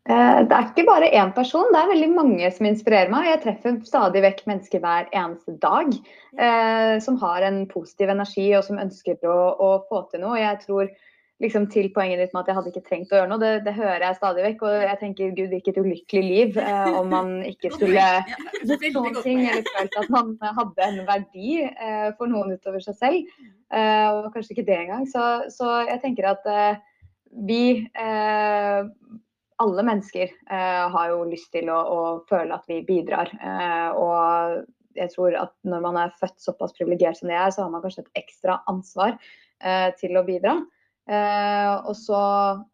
Eh, 0.09 0.39
det 0.49 0.57
er 0.57 0.69
ikke 0.71 0.87
bare 0.89 1.11
én 1.13 1.35
person, 1.37 1.69
det 1.75 1.83
er 1.83 1.91
veldig 1.91 2.09
mange 2.15 2.49
som 2.55 2.69
inspirerer 2.69 3.13
meg. 3.13 3.27
Jeg 3.29 3.43
treffer 3.43 3.77
stadig 3.85 4.23
vekk 4.25 4.41
mennesker 4.49 4.81
hver 4.81 5.11
eneste 5.13 5.53
dag 5.61 5.91
eh, 5.93 6.95
som 7.05 7.19
har 7.21 7.45
en 7.45 7.67
positiv 7.69 8.15
energi 8.15 8.47
og 8.57 8.65
som 8.65 8.81
ønsker 8.81 9.21
å, 9.29 9.37
å 9.61 9.71
få 9.91 10.07
til 10.09 10.25
noe. 10.25 10.41
Jeg 10.41 10.63
tror 10.65 10.89
liksom 11.43 11.69
til 11.71 11.87
poenget 11.95 12.19
ditt 12.21 12.33
med 12.35 12.43
at 12.43 12.51
jeg 12.51 12.59
hadde 12.59 12.71
ikke 12.73 12.87
trengt 12.89 13.13
å 13.13 13.21
gjøre 13.21 13.31
noe, 13.31 13.41
det, 13.43 13.53
det 13.67 13.75
hører 13.77 14.05
jeg 14.05 14.19
stadig 14.19 14.45
vekk. 14.47 14.65
Og 14.67 14.85
jeg 14.85 15.01
tenker 15.03 15.37
gud, 15.37 15.53
hvilket 15.53 15.79
ulykkelig 15.79 16.25
liv 16.25 16.59
eh, 16.63 16.97
om 16.99 17.13
man 17.15 17.31
ikke 17.47 17.71
skulle 17.77 18.07
gjort 18.67 18.89
noen 18.97 19.21
ting 19.23 19.45
eller 19.45 19.69
følt 19.77 19.99
at 20.03 20.11
man 20.15 20.35
hadde 20.43 20.89
en 20.89 20.99
verdi 21.09 21.61
eh, 21.63 22.09
for 22.19 22.31
noen 22.31 22.57
utover 22.57 22.83
seg 22.83 22.99
selv. 22.99 23.39
Eh, 23.71 24.09
og 24.11 24.33
kanskje 24.35 24.57
ikke 24.57 24.67
det 24.67 24.81
engang. 24.83 25.07
Så, 25.11 25.25
så 25.55 25.71
jeg 25.87 26.03
tenker 26.03 26.33
at 26.33 26.49
eh, 26.51 26.81
vi 27.47 27.63
eh, 27.87 28.81
alle 29.63 29.85
mennesker 29.87 30.27
eh, 30.27 30.85
har 30.95 31.13
jo 31.13 31.21
lyst 31.29 31.53
til 31.55 31.71
å, 31.71 31.79
å 31.79 32.01
føle 32.31 32.57
at 32.57 32.67
vi 32.71 32.81
bidrar. 32.87 33.31
og 33.99 34.65
jeg 34.99 35.13
tror 35.13 35.35
at 35.39 35.53
når 35.69 35.83
man 35.85 35.99
er 36.01 36.15
født 36.19 36.41
såpass 36.43 36.75
privilegert 36.75 37.21
som 37.21 37.31
det 37.31 37.37
er, 37.39 37.53
så 37.55 37.63
har 37.63 37.71
man 37.71 37.85
kanskje 37.85 38.03
et 38.03 38.25
ekstra 38.25 38.57
ansvar 38.71 39.15
til 39.99 40.19
å 40.19 40.25
bidra. 40.27 40.57
Eh, 41.09 41.75
og 41.89 41.95
så 41.97 42.19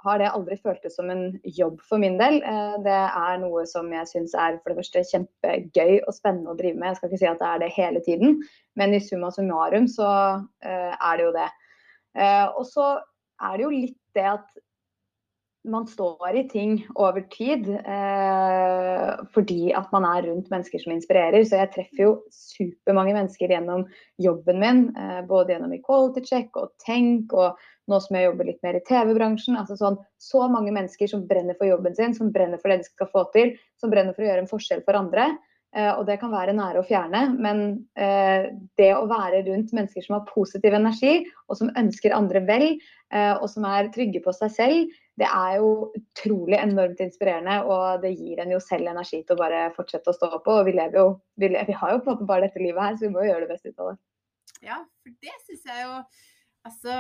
har 0.02 0.18
det 0.18 0.32
aldri 0.32 0.56
føltes 0.58 0.96
som 0.98 1.10
en 1.12 1.36
jobb 1.46 1.78
for 1.86 2.02
min 2.02 2.16
del. 2.18 2.40
Eh, 2.42 2.76
det 2.82 2.96
er 3.06 3.38
noe 3.42 3.62
som 3.70 3.92
jeg 3.94 4.10
syns 4.10 4.34
er 4.34 4.58
for 4.58 4.72
det 4.72 4.80
første 4.80 5.04
kjempegøy 5.12 6.00
og 6.00 6.16
spennende 6.16 6.50
å 6.50 6.58
drive 6.58 6.80
med. 6.80 6.90
Jeg 6.90 6.98
skal 6.98 7.12
ikke 7.12 7.22
si 7.22 7.30
at 7.30 7.42
det 7.42 7.50
er 7.50 7.62
det 7.62 7.72
hele 7.76 8.02
tiden, 8.06 8.40
men 8.80 8.96
i 8.96 9.02
summa 9.02 9.30
summarum 9.34 9.86
så 9.90 10.10
eh, 10.66 10.92
er 10.98 11.20
det 11.20 11.28
jo 11.28 11.34
det. 11.38 11.50
Og 12.54 12.62
så 12.70 12.88
er 13.42 13.56
det 13.58 13.64
jo 13.64 13.70
litt 13.74 13.98
det 14.14 14.26
at 14.36 14.44
man 15.64 15.86
står 15.88 16.36
i 16.36 16.42
ting 16.48 16.74
over 17.00 17.24
tid 17.32 17.68
eh, 17.72 19.12
fordi 19.32 19.72
at 19.76 19.90
man 19.94 20.04
er 20.08 20.26
rundt 20.28 20.50
mennesker 20.52 20.82
som 20.82 20.92
inspirerer. 20.92 21.44
Så 21.44 21.60
jeg 21.60 21.72
treffer 21.72 22.02
jo 22.02 22.10
supermange 22.34 23.14
mennesker 23.16 23.54
gjennom 23.54 23.86
jobben 24.22 24.60
min, 24.60 24.82
eh, 24.96 25.22
både 25.28 25.54
gjennom 25.54 25.72
Equality 25.76 26.24
Check 26.28 26.60
og 26.60 26.74
Tenk, 26.84 27.32
og 27.32 27.56
nå 27.90 28.00
som 28.00 28.16
jeg 28.16 28.28
jobber 28.28 28.48
litt 28.48 28.62
mer 28.64 28.78
i 28.78 28.84
TV-bransjen. 28.88 29.56
altså 29.60 29.76
sånn, 29.80 29.98
Så 30.18 30.44
mange 30.48 30.72
mennesker 30.72 31.10
som 31.10 31.26
brenner 31.28 31.56
for 31.58 31.68
jobben 31.68 31.96
sin, 31.96 32.14
som 32.14 32.32
brenner 32.32 32.60
for 32.60 32.72
det 32.72 32.82
de 32.82 32.90
skal 32.90 33.10
få 33.12 33.26
til, 33.32 33.56
som 33.80 33.92
brenner 33.92 34.16
for 34.16 34.24
å 34.24 34.30
gjøre 34.30 34.44
en 34.46 34.50
forskjell 34.50 34.84
for 34.86 34.98
andre. 34.98 35.34
Eh, 35.74 35.90
og 35.90 36.04
det 36.06 36.20
kan 36.20 36.30
være 36.30 36.54
nære 36.54 36.84
og 36.84 36.86
fjerne, 36.86 37.24
men 37.42 37.62
eh, 37.98 38.52
det 38.78 38.92
å 38.94 39.08
være 39.10 39.42
rundt 39.48 39.72
mennesker 39.74 40.04
som 40.04 40.20
har 40.20 40.28
positiv 40.28 40.76
energi, 40.76 41.24
og 41.50 41.58
som 41.58 41.72
ønsker 41.80 42.14
andre 42.14 42.44
vel, 42.46 42.66
eh, 43.10 43.32
og 43.34 43.48
som 43.50 43.66
er 43.66 43.90
trygge 43.94 44.22
på 44.22 44.34
seg 44.36 44.52
selv, 44.54 44.92
det 45.18 45.26
er 45.26 45.56
jo 45.58 45.90
utrolig 45.98 46.60
enormt 46.60 47.02
inspirerende. 47.02 47.60
Og 47.70 48.02
det 48.02 48.14
gir 48.14 48.42
en 48.42 48.54
jo 48.54 48.60
selv 48.62 48.90
energi 48.90 49.22
til 49.22 49.34
å 49.34 49.42
bare 49.42 49.66
fortsette 49.74 50.10
å 50.10 50.16
stå 50.16 50.30
på. 50.36 50.60
Og 50.60 50.68
vi 50.70 50.74
lever 50.74 50.98
jo 50.98 51.08
vi, 51.38 51.50
lever, 51.50 51.68
vi 51.70 51.78
har 51.78 51.94
jo 51.94 52.00
på 52.02 52.10
en 52.10 52.16
måte 52.16 52.28
bare 52.30 52.48
dette 52.48 52.62
livet 52.62 52.82
her, 52.82 52.96
så 52.98 53.06
vi 53.06 53.12
må 53.14 53.22
jo 53.22 53.32
gjøre 53.32 53.46
det 53.46 53.52
beste 53.54 53.70
ut 53.70 53.82
av 53.84 53.92
det. 53.92 53.98
Ja, 54.64 54.80
for 55.02 55.14
det 55.22 55.36
syns 55.46 55.68
jeg 55.70 55.84
jo 55.84 56.00
Altså, 56.64 56.94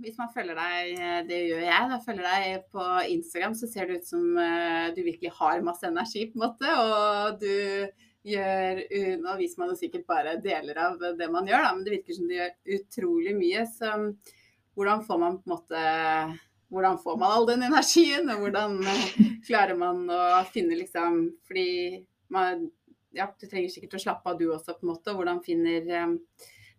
hvis 0.00 0.16
man 0.16 0.30
følger 0.32 0.56
deg, 0.56 1.00
det 1.28 1.42
gjør 1.50 1.66
jeg, 1.66 1.88
da 1.90 1.98
følger 2.00 2.24
deg 2.30 2.62
på 2.72 2.84
Instagram, 3.12 3.56
så 3.58 3.68
ser 3.68 3.90
det 3.90 3.98
ut 4.00 4.08
som 4.08 4.22
uh, 4.40 4.88
du 4.96 5.02
virkelig 5.02 5.34
har 5.36 5.64
masse 5.64 5.84
energi, 5.84 6.22
på 6.30 6.38
en 6.38 6.44
måte. 6.46 6.70
Og 6.80 7.42
du 7.42 7.52
gjør 8.26 8.80
Nå 9.22 9.36
viser 9.38 9.60
man 9.60 9.68
jo 9.70 9.76
sikkert 9.78 10.06
bare 10.08 10.32
deler 10.42 10.80
av 10.82 10.96
det 11.18 11.28
man 11.30 11.46
gjør, 11.46 11.62
da, 11.62 11.74
men 11.76 11.84
det 11.86 11.92
virker 11.98 12.16
som 12.16 12.26
du 12.26 12.34
gjør 12.34 12.56
utrolig 12.78 13.36
mye. 13.36 13.66
Så 13.70 13.92
hvordan 14.74 15.04
får 15.06 15.20
man 15.22 15.38
på 15.38 15.46
en 15.46 15.54
måte 15.54 15.84
hvordan 16.72 16.98
får 16.98 17.18
man 17.20 17.30
all 17.30 17.46
den 17.46 17.62
energien, 17.62 18.26
og 18.32 18.42
hvordan 18.42 18.80
klarer 19.46 19.78
man 19.78 20.02
å 20.10 20.22
finne 20.50 20.78
liksom 20.80 21.20
Fordi 21.46 21.68
man, 22.34 22.66
ja, 23.14 23.28
du 23.30 23.46
trenger 23.46 23.70
sikkert 23.70 24.00
å 24.00 24.02
slappe 24.02 24.32
av 24.32 24.40
du 24.40 24.48
også, 24.48 24.74
på 24.74 24.86
en 24.86 24.92
måte. 24.94 25.14
Hvordan 25.14 25.44
finner 25.46 25.86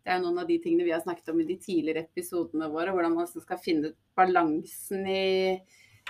Det 0.08 0.14
er 0.16 0.24
noen 0.24 0.40
av 0.40 0.48
de 0.48 0.56
tingene 0.64 0.88
vi 0.88 0.94
har 0.96 1.04
snakket 1.04 1.34
om 1.34 1.42
i 1.44 1.50
de 1.50 1.58
tidligere 1.60 2.06
episodene 2.06 2.70
våre. 2.72 2.94
Hvordan 2.96 3.18
man 3.18 3.28
skal 3.28 3.60
finne 3.60 3.92
balansen 4.16 5.04
i, 5.04 5.60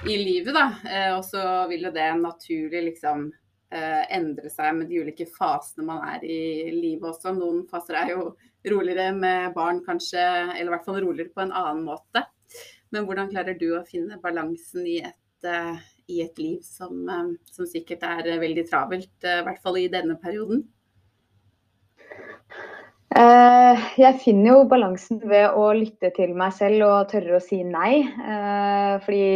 i 0.06 0.20
livet, 0.22 0.54
da. 0.54 0.68
Eh, 0.86 1.12
og 1.16 1.24
så 1.26 1.42
vil 1.72 1.90
jo 1.90 1.94
det 1.96 2.12
naturlig 2.22 2.84
liksom 2.92 3.32
Eh, 3.68 4.04
endre 4.16 4.48
seg 4.48 4.78
med 4.78 4.88
de 4.88 5.02
ulike 5.04 5.26
fasene 5.28 5.84
man 5.84 6.00
er 6.08 6.22
i 6.24 6.70
livet 6.72 7.10
også. 7.10 7.34
Noen 7.36 7.66
faser 7.68 7.98
er 8.00 8.14
jo 8.14 8.30
roligere 8.72 9.12
med 9.16 9.52
barn 9.58 9.82
kanskje, 9.84 10.24
eller 10.24 10.70
i 10.70 10.74
hvert 10.76 10.86
fall 10.86 11.02
roligere 11.04 11.34
på 11.36 11.44
en 11.44 11.52
annen 11.52 11.84
måte. 11.88 12.24
Men 12.96 13.04
hvordan 13.04 13.28
klarer 13.34 13.60
du 13.60 13.74
å 13.76 13.84
finne 13.88 14.22
balansen 14.24 14.88
i 14.88 15.02
et, 15.04 15.20
uh, 15.44 15.76
i 16.08 16.22
et 16.24 16.40
liv 16.40 16.62
som, 16.64 17.04
som, 17.52 17.68
sikkert 17.68 18.06
er 18.08 18.30
veldig 18.40 18.64
travelt, 18.70 19.12
i 19.20 19.44
hvert 19.44 19.60
fall 19.60 19.82
i 19.82 19.90
denne 19.92 20.16
perioden? 20.22 20.64
Eh, 23.18 23.86
jeg 23.98 24.20
finner 24.22 24.52
jo 24.52 24.66
balansen 24.70 25.18
ved 25.26 25.56
å 25.58 25.72
lytte 25.74 26.12
til 26.14 26.36
meg 26.38 26.52
selv 26.54 26.84
og 26.86 27.08
tørre 27.10 27.40
å 27.40 27.42
si 27.42 27.64
nei. 27.66 28.04
Eh, 28.06 28.98
fordi 29.02 29.30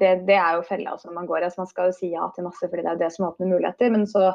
det, 0.00 0.14
det 0.26 0.38
er 0.40 0.56
jo 0.56 0.64
fella 0.66 0.96
når 0.98 1.14
man 1.14 1.28
går. 1.28 1.46
Altså, 1.46 1.62
man 1.62 1.70
skal 1.70 1.90
jo 1.90 1.98
si 2.00 2.10
ja 2.10 2.26
til 2.34 2.48
masse 2.48 2.66
fordi 2.66 2.82
det 2.86 2.94
er 2.96 3.02
det 3.04 3.10
som 3.14 3.28
åpner 3.28 3.52
muligheter. 3.52 3.92
Men 3.94 4.08
så 4.10 4.32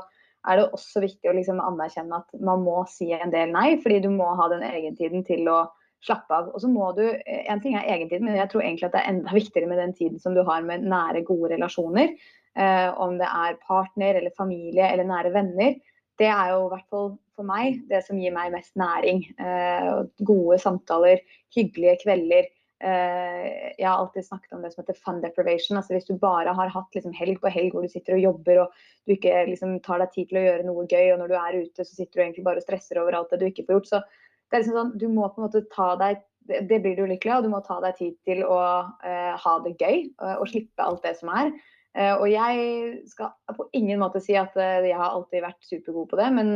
er 0.47 0.61
det 0.61 0.69
også 0.77 1.03
viktig 1.03 1.27
å 1.27 1.33
liksom 1.35 1.59
anerkjenne 1.59 2.21
at 2.21 2.37
man 2.39 2.63
må 2.63 2.85
si 2.91 3.09
en 3.15 3.33
del 3.33 3.51
nei. 3.51 3.73
Fordi 3.83 3.99
du 4.05 4.07
må 4.13 4.29
ha 4.39 4.47
den 4.53 4.63
egentiden 4.69 5.25
til 5.27 5.49
å 5.51 5.65
slappe 6.05 6.37
av. 6.37 6.53
Og 6.53 6.63
så 6.63 6.69
må 6.71 6.93
du, 6.95 7.03
En 7.25 7.59
ting 7.63 7.75
er 7.75 7.89
egentiden, 7.97 8.29
men 8.29 8.39
jeg 8.39 8.53
tror 8.53 8.63
egentlig 8.63 8.87
at 8.87 8.95
det 8.95 9.01
er 9.01 9.11
enda 9.11 9.35
viktigere 9.35 9.73
med 9.73 9.81
den 9.81 9.95
tiden 9.97 10.23
som 10.23 10.37
du 10.37 10.45
har 10.47 10.63
med 10.63 10.87
nære, 10.87 11.25
gode 11.27 11.51
relasjoner. 11.57 12.15
Eh, 12.55 12.87
om 13.03 13.17
det 13.19 13.27
er 13.27 13.59
partner 13.67 14.21
eller 14.21 14.31
familie 14.39 14.87
eller 14.87 15.03
nære 15.09 15.33
venner 15.35 15.75
det 16.19 16.27
er 16.31 16.51
jo 16.53 16.65
i 16.65 16.73
hvert 16.73 16.91
fall 16.91 17.09
for 17.35 17.47
meg 17.47 17.81
det 17.89 18.01
som 18.05 18.19
gir 18.19 18.33
meg 18.35 18.53
mest 18.53 18.75
næring. 18.79 19.23
Eh, 19.35 19.89
gode 20.27 20.59
samtaler, 20.61 21.23
hyggelige 21.55 21.97
kvelder. 22.05 22.47
Eh, 22.85 23.73
jeg 23.79 23.87
har 23.87 23.97
alltid 23.97 24.27
snakket 24.27 24.53
om 24.55 24.63
det 24.63 24.73
som 24.73 24.83
heter 24.83 24.99
fun 24.99 25.21
deprivation. 25.23 25.77
altså 25.77 25.95
Hvis 25.95 26.07
du 26.07 26.17
bare 26.19 26.53
har 26.53 26.71
hatt 26.71 26.95
liksom, 26.95 27.15
helg 27.15 27.39
på 27.41 27.51
helg 27.51 27.75
hvor 27.75 27.83
du 27.83 27.91
sitter 27.91 28.15
og 28.17 28.23
jobber 28.23 28.61
og 28.65 28.77
du 29.07 29.15
ikke 29.15 29.45
liksom, 29.51 29.79
tar 29.83 30.03
deg 30.03 30.13
tid 30.13 30.29
til 30.29 30.39
å 30.39 30.45
gjøre 30.45 30.67
noe 30.67 30.85
gøy, 30.87 31.11
og 31.13 31.19
når 31.19 31.31
du 31.31 31.35
er 31.39 31.59
ute 31.65 31.87
så 31.87 31.91
sitter 31.91 32.13
du 32.13 32.23
egentlig 32.23 32.47
bare 32.47 32.63
og 32.63 32.67
stresser 32.67 33.01
over 33.01 33.17
alt 33.17 33.33
det 33.33 33.41
du 33.41 33.49
ikke 33.49 33.67
får 33.67 33.79
gjort. 33.79 33.91
så 33.91 34.01
det 34.05 34.57
er 34.57 34.63
liksom 34.63 34.79
sånn, 34.79 34.97
Du 35.01 35.07
må 35.09 35.27
på 35.27 35.41
en 35.41 35.47
måte 35.49 35.65
ta 35.73 35.95
deg 35.99 36.23
det 36.45 36.77
blir 36.77 36.93
du 36.93 37.07
lykkelig 37.09 37.31
av. 37.33 37.41
Du 37.41 37.49
må 37.49 37.57
ta 37.65 37.79
deg 37.81 37.95
tid 37.97 38.17
til 38.21 38.43
å 38.45 38.59
uh, 38.85 39.33
ha 39.33 39.53
det 39.65 39.71
gøy 39.81 40.11
og 40.37 40.43
slippe 40.45 40.83
alt 40.85 41.01
det 41.01 41.15
som 41.17 41.31
er. 41.33 41.49
Eh, 41.95 42.11
og 42.11 42.27
jeg 42.27 42.97
skal 43.07 43.55
på 43.55 43.69
ingen 43.77 44.01
måte 44.01 44.19
si 44.23 44.35
at 44.35 44.55
eh, 44.59 44.89
jeg 44.89 44.97
har 44.99 45.13
alltid 45.13 45.45
vært 45.45 45.69
supergod 45.69 46.09
på 46.11 46.19
det, 46.19 46.27
men 46.35 46.49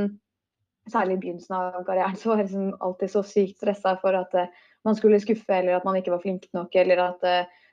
særlig 0.90 1.16
i 1.16 1.22
begynnelsen 1.22 1.56
av 1.56 1.80
karrieren 1.88 2.18
så 2.20 2.32
var 2.32 2.42
jeg 2.42 2.50
liksom 2.50 2.74
alltid 2.84 3.14
så 3.14 3.24
sykt 3.24 3.62
stressa 3.62 3.96
for 4.02 4.18
at 4.20 4.36
eh, 4.36 4.52
man 4.88 4.98
skulle 5.00 5.22
skuffe, 5.24 5.54
eller 5.56 5.78
at 5.78 5.88
man 5.88 6.00
ikke 6.00 6.12
var 6.12 6.24
flink 6.24 6.50
nok, 6.56 6.76
eller 6.76 7.04
at 7.06 7.26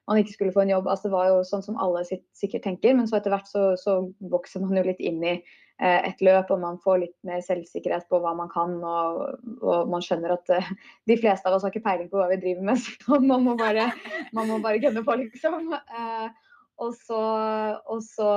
man 0.06 0.18
ikke 0.18 0.34
skulle 0.34 0.54
få 0.54 0.64
en 0.64 0.72
jobb. 0.72 0.88
Altså, 0.90 1.06
det 1.06 1.14
var 1.14 1.28
jo 1.30 1.36
sånn 1.46 1.62
som 1.62 1.78
alle 1.82 2.02
sikkert 2.06 2.64
tenker, 2.64 2.96
men 2.98 3.06
så 3.06 3.18
etter 3.18 3.30
hvert 3.30 3.46
så, 3.46 3.68
så 3.78 3.94
vokser 4.30 4.64
man 4.64 4.74
jo 4.74 4.82
litt 4.88 4.98
inn 4.98 5.22
i 5.22 5.36
et 5.78 6.24
løp, 6.26 6.50
og 6.50 6.58
man 6.64 6.80
får 6.82 6.98
litt 7.04 7.14
mer 7.26 7.44
selvsikkerhet 7.46 8.08
på 8.10 8.18
hva 8.24 8.32
man 8.34 8.50
kan, 8.50 8.74
og, 8.82 9.38
og 9.62 9.92
man 9.92 10.02
skjønner 10.02 10.34
at 10.34 10.50
de 11.06 11.18
fleste 11.20 11.46
av 11.46 11.54
oss 11.54 11.66
har 11.66 11.70
ikke 11.70 11.86
peiling 11.86 12.10
på 12.10 12.18
hva 12.18 12.26
vi 12.32 12.40
driver 12.42 12.66
med, 12.72 12.82
så 12.82 13.20
man 13.22 13.46
må 13.46 13.54
bare, 13.60 13.86
bare 14.34 14.82
gønne 14.82 15.06
på, 15.06 15.18
liksom. 15.22 15.70
Og 16.82 16.96
så, 17.06 17.20
og 17.88 18.00
så 18.04 18.30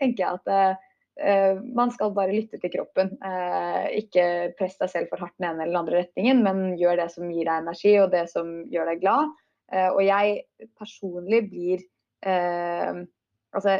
tenker 0.00 0.22
jeg 0.22 0.38
at 0.40 0.78
uh, 1.20 1.64
man 1.76 1.92
skal 1.94 2.14
bare 2.16 2.34
lytte 2.34 2.60
til 2.62 2.72
kroppen. 2.72 3.12
Uh, 3.20 3.88
ikke 3.98 4.54
press 4.58 4.78
deg 4.80 4.92
selv 4.92 5.10
for 5.12 5.24
hardt 5.24 5.36
den 5.38 5.50
ene 5.50 5.64
eller 5.64 5.74
den 5.74 5.82
andre 5.82 6.04
retningen, 6.04 6.44
men 6.46 6.62
gjør 6.80 7.02
det 7.02 7.10
som 7.14 7.28
gir 7.32 7.44
deg 7.48 7.64
energi 7.64 7.96
og 8.00 8.14
det 8.14 8.24
som 8.32 8.54
gjør 8.72 8.92
deg 8.92 9.02
glad. 9.04 9.34
Uh, 9.72 9.90
og 9.90 10.00
jeg 10.06 10.40
personlig 10.78 11.46
blir 11.50 11.86
Altså, 12.26 13.76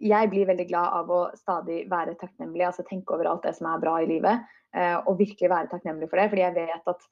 jeg 0.00 0.28
blir 0.30 0.46
veldig 0.48 0.64
glad 0.70 0.94
av 0.94 1.10
å 1.12 1.18
stadig 1.36 1.82
være 1.90 2.14
takknemlig, 2.16 2.62
altså 2.64 2.84
tenke 2.86 3.12
over 3.12 3.28
alt 3.28 3.44
det 3.44 3.52
som 3.58 3.66
er 3.68 3.82
bra 3.82 3.98
i 4.00 4.06
livet. 4.08 4.46
og 4.78 5.18
virkelig 5.18 5.50
være 5.50 5.68
takknemlig 5.68 6.08
for 6.08 6.22
det, 6.22 6.30
fordi 6.30 6.44
jeg 6.46 6.54
vet 6.56 6.88
at 6.94 7.04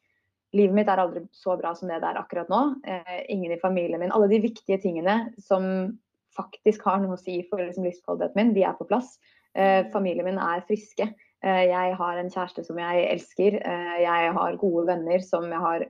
livet 0.55 0.77
mitt 0.77 0.91
er 0.91 1.03
aldri 1.03 1.25
så 1.35 1.57
bra 1.59 1.73
som 1.77 1.91
det 1.91 2.01
det 2.03 2.11
er 2.11 2.21
akkurat 2.21 2.51
nå. 2.53 2.63
Eh, 2.87 3.23
ingen 3.33 3.53
i 3.53 3.61
familien 3.61 4.03
min. 4.03 4.13
Alle 4.15 4.29
de 4.31 4.43
viktige 4.45 4.79
tingene 4.83 5.33
som 5.43 5.97
faktisk 6.37 6.85
har 6.87 7.01
noe 7.03 7.17
å 7.17 7.21
si 7.21 7.41
for 7.51 7.63
liksom, 7.63 7.87
livskvaliteten 7.89 8.39
min, 8.39 8.55
de 8.57 8.67
er 8.69 8.77
på 8.79 8.87
plass. 8.89 9.17
Eh, 9.57 9.87
mm. 9.87 9.93
familien 9.95 10.29
min 10.29 10.41
er 10.43 10.65
friske. 10.69 11.09
Eh, 11.45 11.63
jeg 11.71 11.95
har 11.99 12.21
en 12.21 12.33
kjæreste 12.33 12.65
som 12.67 12.81
jeg 12.81 13.07
elsker. 13.11 13.61
Eh, 13.61 13.95
jeg 14.05 14.33
har 14.39 14.61
gode 14.63 14.87
venner 14.91 15.23
som 15.25 15.49
jeg 15.51 15.63
har 15.63 15.87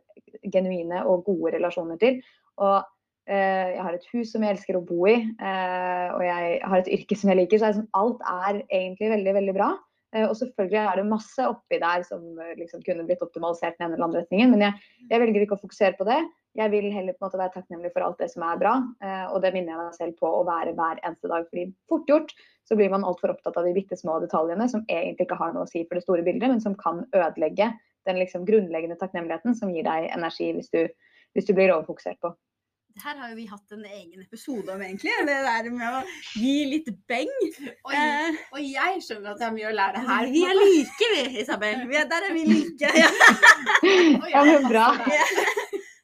genuine 0.52 1.02
og 1.06 1.26
gode 1.26 1.56
relasjoner 1.56 1.98
til. 2.02 2.20
Og 2.62 2.78
eh, 3.28 3.74
jeg 3.74 3.82
har 3.82 3.98
et 3.98 4.08
hus 4.14 4.32
som 4.32 4.44
jeg 4.44 4.56
elsker 4.56 4.78
å 4.78 4.84
bo 4.86 5.06
i, 5.10 5.18
eh, 5.18 6.06
og 6.14 6.22
jeg 6.24 6.60
har 6.62 6.78
et 6.80 6.94
yrke 6.98 7.18
som 7.18 7.32
jeg 7.32 7.42
liker. 7.42 7.60
Så 7.60 7.72
liksom, 7.72 7.90
alt 7.98 8.24
er 8.30 8.62
egentlig 8.64 9.12
veldig, 9.12 9.36
veldig 9.40 9.56
bra. 9.58 9.74
Eh, 10.14 10.24
og 10.26 10.36
selvfølgelig 10.38 10.80
er 10.82 10.98
det 11.00 11.06
masse 11.08 11.46
oppi 11.50 11.78
der 11.82 12.04
som 12.06 12.24
eh, 12.42 12.54
liksom 12.60 12.82
kunne 12.86 13.06
blitt 13.08 13.22
optimalisert 13.24 13.78
den 13.78 13.88
ene 13.88 13.96
eller 13.96 14.08
andre 14.08 14.22
retningen. 14.24 14.52
Men 14.54 14.66
jeg, 14.66 14.82
jeg, 15.10 15.22
velger 15.22 15.46
ikke 15.46 15.58
å 15.58 15.62
fokusere 15.62 15.98
på 15.98 16.06
det. 16.08 16.18
Jeg 16.56 16.72
vil 16.72 16.86
heller 16.94 17.16
på 17.16 17.20
en 17.20 17.26
måte 17.26 17.40
være 17.40 17.54
takknemlig 17.56 17.92
for 17.92 18.06
alt 18.06 18.22
det 18.22 18.30
som 18.32 18.44
er 18.46 18.60
bra. 18.60 18.76
Eh, 19.04 19.24
og 19.32 19.42
det 19.44 19.52
minner 19.56 19.74
jeg 19.74 19.80
meg 19.82 19.98
selv 19.98 20.20
på 20.22 20.30
å 20.30 20.44
være 20.48 20.76
hver 20.78 21.02
eneste 21.02 21.32
dag. 21.32 21.48
fordi 21.50 21.66
fort 21.90 22.12
gjort 22.12 22.36
så 22.66 22.78
blir 22.78 22.90
man 22.92 23.04
altfor 23.06 23.34
opptatt 23.34 23.58
av 23.58 23.66
de 23.66 23.74
bitte 23.76 23.98
små 23.98 24.18
detaljene 24.22 24.68
som 24.70 24.86
egentlig 24.88 25.28
ikke 25.28 25.40
har 25.42 25.52
noe 25.54 25.66
å 25.66 25.70
si 25.70 25.84
for 25.84 25.98
det 25.98 26.06
store 26.06 26.24
bildet, 26.26 26.50
men 26.50 26.62
som 26.62 26.74
kan 26.78 27.04
ødelegge 27.14 27.70
den 28.06 28.18
liksom 28.22 28.46
grunnleggende 28.46 28.98
takknemligheten 28.98 29.54
som 29.58 29.70
gir 29.74 29.86
deg 29.86 30.08
energi 30.14 30.52
hvis 30.54 30.70
du, 30.74 30.82
hvis 31.34 31.46
du 31.46 31.54
blir 31.54 31.74
overfokusert 31.74 32.18
på 32.22 32.32
her 33.04 33.18
har 33.20 33.30
jo 33.30 33.36
vi 33.36 33.46
hatt 33.50 33.74
en 33.76 33.84
egen 33.84 34.22
episode 34.22 34.72
om, 34.72 34.82
egentlig. 34.82 35.12
Det 35.28 35.38
der 35.46 35.70
med 35.74 35.86
å 35.86 36.02
gi 36.40 36.54
litt 36.70 36.90
beng. 37.10 37.32
Og, 37.84 37.94
eh, 37.94 38.42
og 38.54 38.60
jeg 38.62 39.02
skjønner 39.04 39.34
at 39.34 39.42
jeg 39.42 39.48
har 39.48 39.56
mye 39.56 39.70
å 39.70 39.76
lære 39.76 40.04
her. 40.08 40.30
Vi 40.32 40.44
er 40.48 40.60
like, 40.60 41.10
vi, 41.14 41.24
Isabel. 41.42 41.86
Vi 41.90 41.98
er, 42.00 42.10
der 42.10 42.28
er 42.30 42.36
vi 42.36 42.44
like. 42.50 42.92
Ja, 43.02 44.30
ja 44.32 44.44
men 44.48 44.68
bra. 44.70 44.90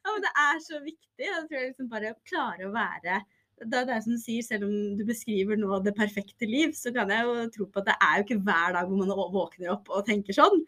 Ja. 0.02 0.16
men 0.16 0.24
det 0.24 0.32
er 0.44 0.58
så 0.60 0.80
viktig. 0.82 1.24
Jeg 1.24 1.46
tror 1.46 1.56
jeg 1.58 1.70
liksom 1.70 1.88
bare 1.92 2.16
klarer 2.28 2.68
å 2.68 2.74
være 2.74 3.22
det 3.62 3.78
er 3.78 3.84
det 3.86 3.98
som 4.02 4.16
sier, 4.18 4.42
Selv 4.42 4.66
om 4.66 4.96
du 4.98 5.04
beskriver 5.06 5.58
nå 5.60 5.78
det 5.84 5.94
perfekte 5.94 6.48
liv, 6.50 6.72
så 6.74 6.90
kan 6.94 7.10
jeg 7.14 7.26
jo 7.28 7.44
tro 7.54 7.66
på 7.70 7.82
at 7.82 7.92
det 7.92 7.94
er 8.02 8.16
jo 8.18 8.24
ikke 8.26 8.40
hver 8.48 8.74
dag 8.74 8.88
hvor 8.88 8.98
man 8.98 9.12
våkner 9.36 9.74
opp 9.76 9.92
og 9.92 10.02
tenker 10.08 10.34
sånn. 10.34 10.58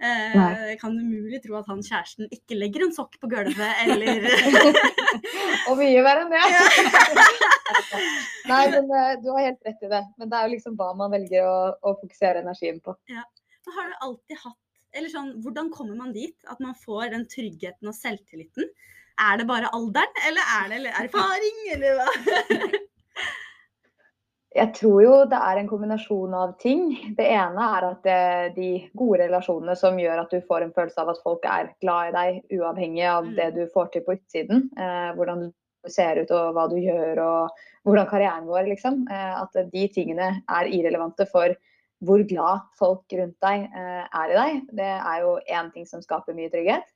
Eh, 0.00 0.36
jeg 0.70 0.78
kan 0.80 0.94
umulig 0.96 1.42
tro 1.44 1.58
at 1.58 1.66
han 1.68 1.82
kjæresten 1.84 2.30
ikke 2.32 2.56
legger 2.56 2.86
en 2.86 2.94
sokk 2.96 3.18
på 3.20 3.28
gulvet, 3.28 3.82
eller 3.84 4.22
Og 5.68 5.76
mye 5.76 6.00
verre 6.06 6.24
enn 6.24 6.32
det. 6.32 6.40
Nei, 8.50 8.62
men 8.72 8.88
eh, 8.88 9.12
du 9.20 9.28
har 9.34 9.50
helt 9.50 9.68
rett 9.68 9.84
i 9.84 9.92
det. 9.92 10.00
Men 10.16 10.32
det 10.32 10.38
er 10.38 10.48
jo 10.48 10.54
liksom 10.54 10.78
hva 10.80 10.88
man 10.96 11.12
velger 11.12 11.44
å, 11.44 11.58
å 11.84 11.94
fokusere 12.00 12.40
energien 12.40 12.80
på. 12.84 12.96
Ja. 13.12 13.26
Men 13.66 13.76
har 13.76 13.90
du 13.90 14.04
alltid 14.08 14.42
hatt 14.46 14.58
eller 14.96 15.12
sånn, 15.12 15.34
Hvordan 15.44 15.68
kommer 15.70 15.94
man 15.94 16.14
dit? 16.16 16.34
At 16.50 16.58
man 16.64 16.74
får 16.74 17.12
den 17.12 17.28
tryggheten 17.30 17.90
og 17.90 17.94
selvtilliten? 17.94 18.66
Er 19.20 19.36
det 19.38 19.46
bare 19.46 19.70
alderen, 19.76 20.16
eller 20.26 20.54
er 20.56 20.72
det 20.72 20.94
erfaring, 21.04 21.60
eller 21.76 22.00
hva? 22.00 22.08
Jeg 24.50 24.72
tror 24.74 24.98
jo 25.04 25.12
det 25.30 25.38
er 25.38 25.60
en 25.60 25.68
kombinasjon 25.70 26.32
av 26.34 26.56
ting. 26.58 26.88
Det 27.14 27.26
ene 27.30 27.66
er 27.76 27.84
at 27.86 28.00
det 28.02 28.14
er 28.14 28.48
de 28.56 28.70
gode 28.98 29.20
relasjonene 29.22 29.76
som 29.78 29.98
gjør 30.00 30.24
at 30.24 30.34
du 30.34 30.40
får 30.48 30.64
en 30.66 30.72
følelse 30.74 30.98
av 31.04 31.12
at 31.12 31.20
folk 31.22 31.46
er 31.46 31.70
glad 31.84 32.10
i 32.10 32.14
deg, 32.16 32.40
uavhengig 32.58 33.04
av 33.06 33.28
mm. 33.28 33.36
det 33.36 33.48
du 33.54 33.62
får 33.70 33.92
til 33.94 34.02
på 34.06 34.16
utsiden. 34.18 34.66
Eh, 34.74 35.12
hvordan 35.14 35.46
du 35.46 35.92
ser 35.94 36.18
ut 36.18 36.34
og 36.34 36.56
hva 36.56 36.66
du 36.72 36.80
gjør 36.82 37.22
og 37.22 37.60
hvordan 37.86 38.10
karrieren 38.10 38.50
går, 38.50 38.66
liksom. 38.72 39.04
Eh, 39.06 39.34
at 39.38 39.54
de 39.70 39.86
tingene 39.94 40.32
er 40.42 40.72
irrelevante 40.74 41.28
for 41.30 41.54
hvor 42.02 42.24
glad 42.26 42.66
folk 42.80 43.12
rundt 43.20 43.38
deg 43.44 43.68
eh, 43.70 44.02
er 44.02 44.32
i 44.34 44.38
deg. 44.40 44.62
Det 44.82 44.92
er 44.96 45.28
jo 45.28 45.36
én 45.46 45.70
ting 45.76 45.86
som 45.86 46.02
skaper 46.02 46.34
mye 46.34 46.50
trygghet. 46.50 46.90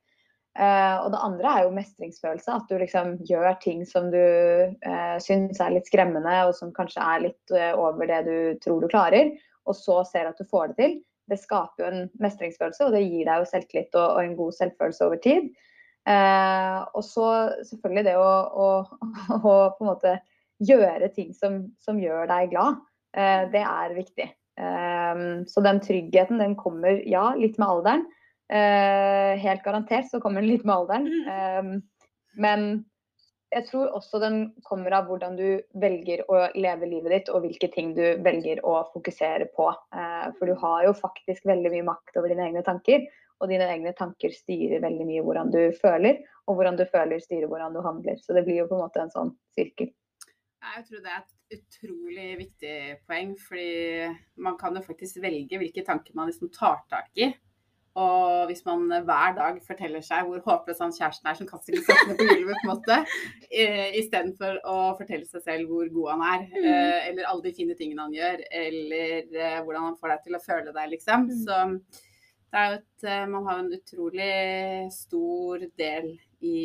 Uh, 0.55 1.03
og 1.03 1.09
det 1.11 1.19
andre 1.19 1.51
er 1.51 1.65
jo 1.65 1.73
mestringsfølelse. 1.75 2.53
At 2.53 2.69
du 2.69 2.77
liksom 2.79 3.17
gjør 3.27 3.57
ting 3.63 3.81
som 3.87 4.07
du 4.13 4.21
uh, 4.21 5.17
syns 5.23 5.59
er 5.59 5.73
litt 5.75 5.89
skremmende, 5.89 6.35
og 6.47 6.55
som 6.55 6.71
kanskje 6.75 7.03
er 7.03 7.25
litt 7.27 7.55
uh, 7.55 7.73
over 7.75 8.07
det 8.07 8.21
du 8.27 8.37
tror 8.63 8.79
du 8.79 8.87
klarer, 8.91 9.33
og 9.67 9.75
så 9.75 9.99
ser 10.07 10.29
at 10.29 10.39
du 10.39 10.47
får 10.47 10.71
det 10.71 10.77
til. 10.79 10.95
Det 11.27 11.41
skaper 11.41 11.83
jo 11.83 11.89
en 11.89 12.07
mestringsfølelse, 12.23 12.87
og 12.87 12.95
det 12.95 13.03
gir 13.03 13.27
deg 13.27 13.41
jo 13.41 13.49
selvtillit 13.49 13.99
og, 13.99 14.07
og 14.07 14.21
en 14.23 14.39
god 14.39 14.57
selvfølelse 14.61 15.09
over 15.09 15.21
tid. 15.27 15.51
Uh, 16.07 16.85
og 16.93 17.03
så 17.03 17.27
selvfølgelig 17.65 18.07
det 18.07 18.17
å, 18.21 18.31
å, 18.55 18.71
å, 19.41 19.59
på 19.75 19.83
en 19.83 19.91
måte 19.91 20.17
gjøre 20.63 21.11
ting 21.11 21.35
som, 21.35 21.65
som 21.83 21.99
gjør 21.99 22.29
deg 22.31 22.53
glad. 22.53 22.77
det 23.51 23.59
er 23.59 23.91
viktig. 23.91 24.25
Så 25.51 25.63
den 25.65 25.81
tryggheten, 25.83 26.39
den 26.39 26.53
kommer, 26.55 27.01
ja, 27.03 27.25
litt 27.35 27.57
med 27.59 27.67
alderen. 27.67 28.05
Uh, 28.45 29.33
helt 29.41 29.63
garantert 29.65 30.09
så 30.11 30.19
kommer 30.21 30.43
den 30.43 30.51
litt 30.53 30.65
med 30.67 30.75
alderen. 30.75 31.07
Um, 31.25 31.71
men 32.37 32.67
jeg 33.55 33.67
tror 33.69 33.93
også 33.95 34.19
den 34.21 34.39
kommer 34.67 34.93
av 34.97 35.09
hvordan 35.09 35.37
du 35.39 35.47
velger 35.81 36.25
å 36.29 36.41
leve 36.57 36.89
livet 36.89 37.13
ditt, 37.13 37.31
og 37.31 37.45
hvilke 37.45 37.69
ting 37.73 37.93
du 37.97 38.03
velger 38.25 38.61
å 38.67 38.81
fokusere 38.93 39.49
på. 39.57 39.69
Uh, 39.95 40.29
for 40.37 40.51
du 40.51 40.57
har 40.61 40.85
jo 40.87 40.95
faktisk 40.97 41.47
veldig 41.49 41.73
mye 41.73 41.87
makt 41.89 42.19
over 42.19 42.33
dine 42.33 42.49
egne 42.49 42.65
tanker. 42.67 43.05
Og 43.43 43.49
dine 43.51 43.67
egne 43.67 43.91
tanker 43.97 44.31
styrer 44.31 44.83
veldig 44.83 45.05
mye 45.09 45.23
hvordan 45.25 45.49
du 45.51 45.61
føler, 45.75 46.21
og 46.47 46.55
hvordan 46.55 46.77
du 46.79 46.85
føler 46.87 47.19
styrer 47.19 47.49
hvordan 47.51 47.73
du 47.75 47.81
handler. 47.83 48.19
Så 48.23 48.35
det 48.37 48.45
blir 48.45 48.61
jo 48.61 48.69
på 48.69 48.77
en 48.77 48.85
måte 48.85 49.01
en 49.03 49.11
sånn 49.11 49.33
sirkel. 49.57 49.89
Jeg 50.65 50.85
tror 50.87 51.01
det 51.03 51.11
er 51.11 51.19
et 51.19 51.57
utrolig 51.59 52.29
viktig 52.39 52.77
poeng, 53.05 53.33
fordi 53.37 54.07
man 54.41 54.55
kan 54.57 54.77
jo 54.77 54.85
faktisk 54.85 55.19
velge 55.23 55.59
hvilke 55.61 55.83
tanker 55.85 56.15
man 56.17 56.31
liksom 56.31 56.49
tar 56.55 56.79
tak 56.89 57.11
i. 57.21 57.29
Og 57.95 58.49
hvis 58.49 58.65
man 58.65 58.89
hver 59.07 59.35
dag 59.37 59.59
forteller 59.63 60.03
seg 60.03 60.27
hvor 60.27 60.41
håpløs 60.43 60.81
han 60.83 60.91
kjæresten 60.91 61.29
er 61.31 61.37
som 61.37 61.47
kaster 61.47 61.77
de 61.77 61.83
sakene 61.85 62.17
på 62.19 62.27
gulvet, 62.27 62.57
på 62.59 62.65
en 62.65 62.71
måte, 62.73 62.97
istedenfor 64.01 64.59
å 64.67 64.75
fortelle 64.99 65.23
seg 65.29 65.45
selv 65.45 65.71
hvor 65.71 65.87
god 65.93 66.11
han 66.11 66.25
er, 66.27 66.43
mm. 66.49 66.67
Eh, 66.73 66.99
eller 67.11 67.29
alle 67.29 67.45
de 67.47 67.55
fine 67.55 67.77
tingene 67.79 68.03
han 68.03 68.17
gjør, 68.17 68.43
eller 68.65 69.39
eh, 69.39 69.61
hvordan 69.63 69.87
han 69.87 69.97
får 70.01 70.11
deg 70.11 70.27
til 70.27 70.35
å 70.35 70.43
føle 70.43 70.75
deg, 70.75 70.91
liksom. 70.97 71.29
Mm. 71.29 71.41
Så 71.45 71.61
det 72.51 72.61
er 72.61 72.67
jo 72.67 72.79
et 72.81 73.09
eh, 73.11 73.25
Man 73.31 73.47
har 73.47 73.63
en 73.63 73.73
utrolig 73.79 74.31
stor 74.95 75.67
del 75.79 76.11
i 76.45 76.59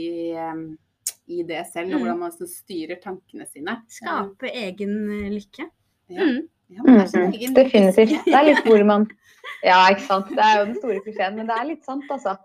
i 1.31 1.45
det 1.47 1.61
selv, 1.71 1.95
og 1.95 2.03
hvordan 2.03 2.19
mm. 2.19 2.25
man 2.25 2.49
styrer 2.51 2.99
tankene 3.03 3.47
sine. 3.47 3.77
Skape 3.91 4.51
egen 4.65 4.97
eh, 5.15 5.29
lykke. 5.31 5.69
Ja. 6.11 6.27
Mm. 6.27 6.49
Ja, 6.71 6.85
det 6.87 7.09
mm. 7.15 7.55
Definitivt. 7.57 8.15
Det 8.25 8.37
er 8.37 8.47
litt 8.47 8.63
hvor 8.67 8.85
man 8.87 9.09
Ja, 9.67 9.83
ikke 9.91 10.07
sant. 10.07 10.31
Det 10.33 10.45
er 10.45 10.59
jo 10.59 10.67
den 10.69 10.79
store 10.79 11.01
klisjeen, 11.05 11.37
men 11.37 11.49
det 11.51 11.57
er 11.57 11.69
litt 11.69 11.85
sant, 11.85 12.07
altså. 12.13 12.37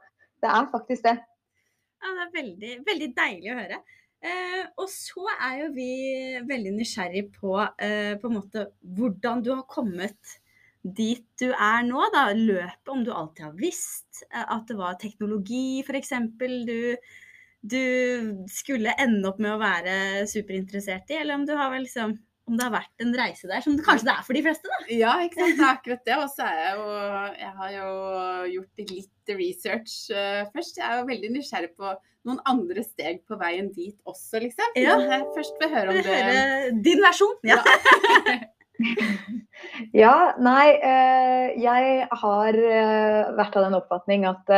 Det 0.43 0.49
er 0.51 0.71
faktisk 0.71 1.05
det. 1.05 1.15
Ja, 2.03 2.15
det 2.15 2.23
er 2.25 2.33
veldig, 2.33 2.71
veldig 2.87 3.11
deilig 3.17 3.51
å 3.53 3.59
høre. 3.59 3.77
Eh, 4.25 4.63
og 4.81 4.89
så 4.89 5.27
er 5.35 5.59
jo 5.61 5.67
vi 5.75 5.91
veldig 6.49 6.73
nysgjerrig 6.79 7.27
på, 7.35 7.59
eh, 7.61 8.15
på 8.19 8.29
en 8.29 8.37
måte 8.39 8.65
hvordan 8.97 9.43
du 9.45 9.51
har 9.53 9.63
kommet 9.69 10.35
dit 10.81 11.25
du 11.41 11.49
er 11.51 11.85
nå, 11.85 12.01
da. 12.13 12.27
Løpet, 12.33 12.89
om 12.93 13.03
du 13.05 13.11
alltid 13.13 13.45
har 13.47 13.55
visst 13.59 14.23
eh, 14.31 14.43
at 14.43 14.65
det 14.69 14.79
var 14.79 14.97
teknologi 15.01 15.83
f.eks. 15.85 16.13
du 16.65 16.97
du 17.65 18.45
skulle 18.51 18.93
ende 19.01 19.25
opp 19.25 19.39
med 19.41 19.55
å 19.55 19.57
være 19.57 20.25
superinteressert 20.29 21.09
i, 21.09 21.15
eller 21.17 21.39
om 21.39 21.45
du 21.47 21.55
har 21.57 21.71
vel 21.73 21.87
liksom 21.87 22.11
om 22.45 22.57
det 22.57 22.65
har 22.65 22.73
vært 22.75 23.03
en 23.03 23.13
reise 23.17 23.49
der, 23.49 23.61
som 23.65 23.75
det 23.77 23.85
kanskje 23.85 24.07
det 24.07 24.13
er 24.13 24.25
for 24.27 24.37
de 24.37 24.41
fleste, 24.45 24.69
da. 24.69 24.79
Ja, 24.93 25.13
ikke 25.25 25.39
sant. 25.39 25.55
Det 25.57 25.65
er 25.65 25.71
akkurat 25.71 26.09
det. 26.09 26.17
Og 26.21 26.27
så 26.33 26.45
er 26.45 26.59
jeg 26.61 26.73
jo 26.77 26.89
Jeg 27.41 27.53
har 27.59 27.71
jo 27.75 27.87
gjort 28.53 28.83
litt 28.91 29.33
research 29.39 29.95
uh, 30.13 30.41
først. 30.53 30.77
Jeg 30.77 30.85
er 30.85 30.99
jo 30.99 31.07
veldig 31.09 31.31
nysgjerrig 31.33 31.71
på 31.73 31.93
noen 32.25 32.41
andre 32.49 32.83
steg 32.85 33.21
på 33.29 33.37
veien 33.41 33.71
dit 33.73 33.97
også, 34.09 34.41
liksom. 34.43 34.77
Ja. 34.77 34.97
Men 35.01 35.25
først 35.37 35.57
vil 35.57 35.67
jeg 35.67 35.75
høre 35.77 35.93
om 35.93 36.01
det 36.01 36.19
høre 36.19 36.75
Din 36.85 37.01
versjon. 37.05 37.35
Ja. 37.45 37.59
ja, 40.03 40.15
nei. 40.49 40.67
Uh, 40.85 41.45
jeg 41.65 42.09
har 42.25 42.61
uh, 42.61 43.21
vært 43.41 43.57
av 43.57 43.69
den 43.69 43.79
oppfatning 43.81 44.29
at 44.29 44.57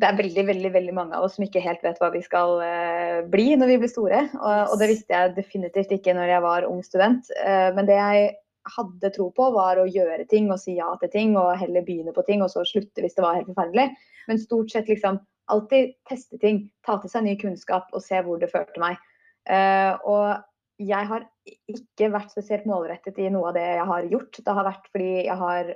det 0.00 0.08
er 0.08 0.18
veldig 0.18 0.44
veldig, 0.48 0.70
veldig 0.74 0.92
mange 0.96 1.16
av 1.16 1.26
oss 1.26 1.36
som 1.36 1.44
ikke 1.44 1.62
helt 1.64 1.82
vet 1.84 1.98
hva 2.00 2.10
vi 2.14 2.22
skal 2.24 2.60
uh, 2.62 3.18
bli 3.30 3.52
når 3.58 3.72
vi 3.72 3.78
blir 3.82 3.92
store. 3.92 4.22
Og, 4.38 4.72
og, 4.72 4.76
det 4.80 4.90
visste 4.92 5.16
jeg 5.16 5.34
definitivt 5.36 5.92
ikke 5.96 6.14
når 6.16 6.34
jeg 6.34 6.44
var 6.46 6.68
ung 6.68 6.80
student. 6.86 7.28
Uh, 7.40 7.68
men 7.76 7.88
det 7.88 7.98
jeg 7.98 8.30
hadde 8.76 9.12
tro 9.14 9.30
på, 9.36 9.48
var 9.56 9.80
å 9.80 9.88
gjøre 9.88 10.26
ting 10.30 10.50
og 10.52 10.60
si 10.62 10.76
ja 10.78 10.90
til 11.00 11.12
ting, 11.12 11.36
og 11.40 11.58
heller 11.60 11.84
begynne 11.84 12.14
på 12.16 12.24
ting 12.26 12.44
og 12.44 12.52
så 12.52 12.64
slutte 12.68 13.04
hvis 13.04 13.16
det 13.16 13.24
var 13.24 13.38
helt 13.38 13.50
forferdelig. 13.50 13.88
Men 14.28 14.42
stort 14.42 14.72
sett 14.72 14.90
liksom 14.92 15.20
alltid 15.50 15.96
teste 16.08 16.38
ting, 16.40 16.68
ta 16.86 17.00
til 17.00 17.12
seg 17.12 17.26
ny 17.26 17.34
kunnskap 17.40 17.90
og 17.96 18.04
se 18.04 18.20
hvor 18.24 18.40
det 18.40 18.52
førte 18.52 18.80
meg. 18.82 19.00
Uh, 19.48 19.96
og 20.08 20.80
jeg 20.80 21.08
har 21.10 21.26
ikke 21.68 22.12
vært 22.12 22.32
spesielt 22.32 22.68
målrettet 22.68 23.18
i 23.20 23.28
noe 23.32 23.50
av 23.50 23.56
det 23.58 23.66
jeg 23.66 23.88
har 23.90 24.12
gjort. 24.14 24.38
Det 24.46 24.54
har 24.56 24.64
vært 24.64 24.86
fordi 24.94 25.10
jeg 25.26 25.36
har 25.36 25.74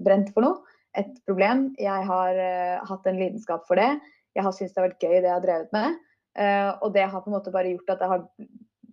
brent 0.00 0.30
for 0.32 0.46
noe 0.46 0.78
et 0.98 1.14
problem. 1.26 1.70
Jeg 1.80 2.08
har 2.08 2.40
uh, 2.40 2.82
hatt 2.88 3.06
en 3.08 3.20
lidenskap 3.20 3.64
for 3.68 3.80
det. 3.80 3.94
Jeg 4.36 4.46
har 4.46 4.54
syntes 4.56 4.74
det 4.74 4.82
har 4.82 4.90
vært 4.90 5.04
gøy, 5.04 5.14
det 5.14 5.28
jeg 5.28 5.36
har 5.36 5.46
drevet 5.46 5.72
med. 5.76 5.96
Uh, 6.38 6.70
og 6.84 6.92
det 6.94 7.06
har 7.08 7.24
på 7.24 7.30
en 7.30 7.36
måte 7.36 7.54
bare 7.54 7.72
gjort 7.72 7.94
at 7.94 8.02
det 8.02 8.12
har 8.12 8.26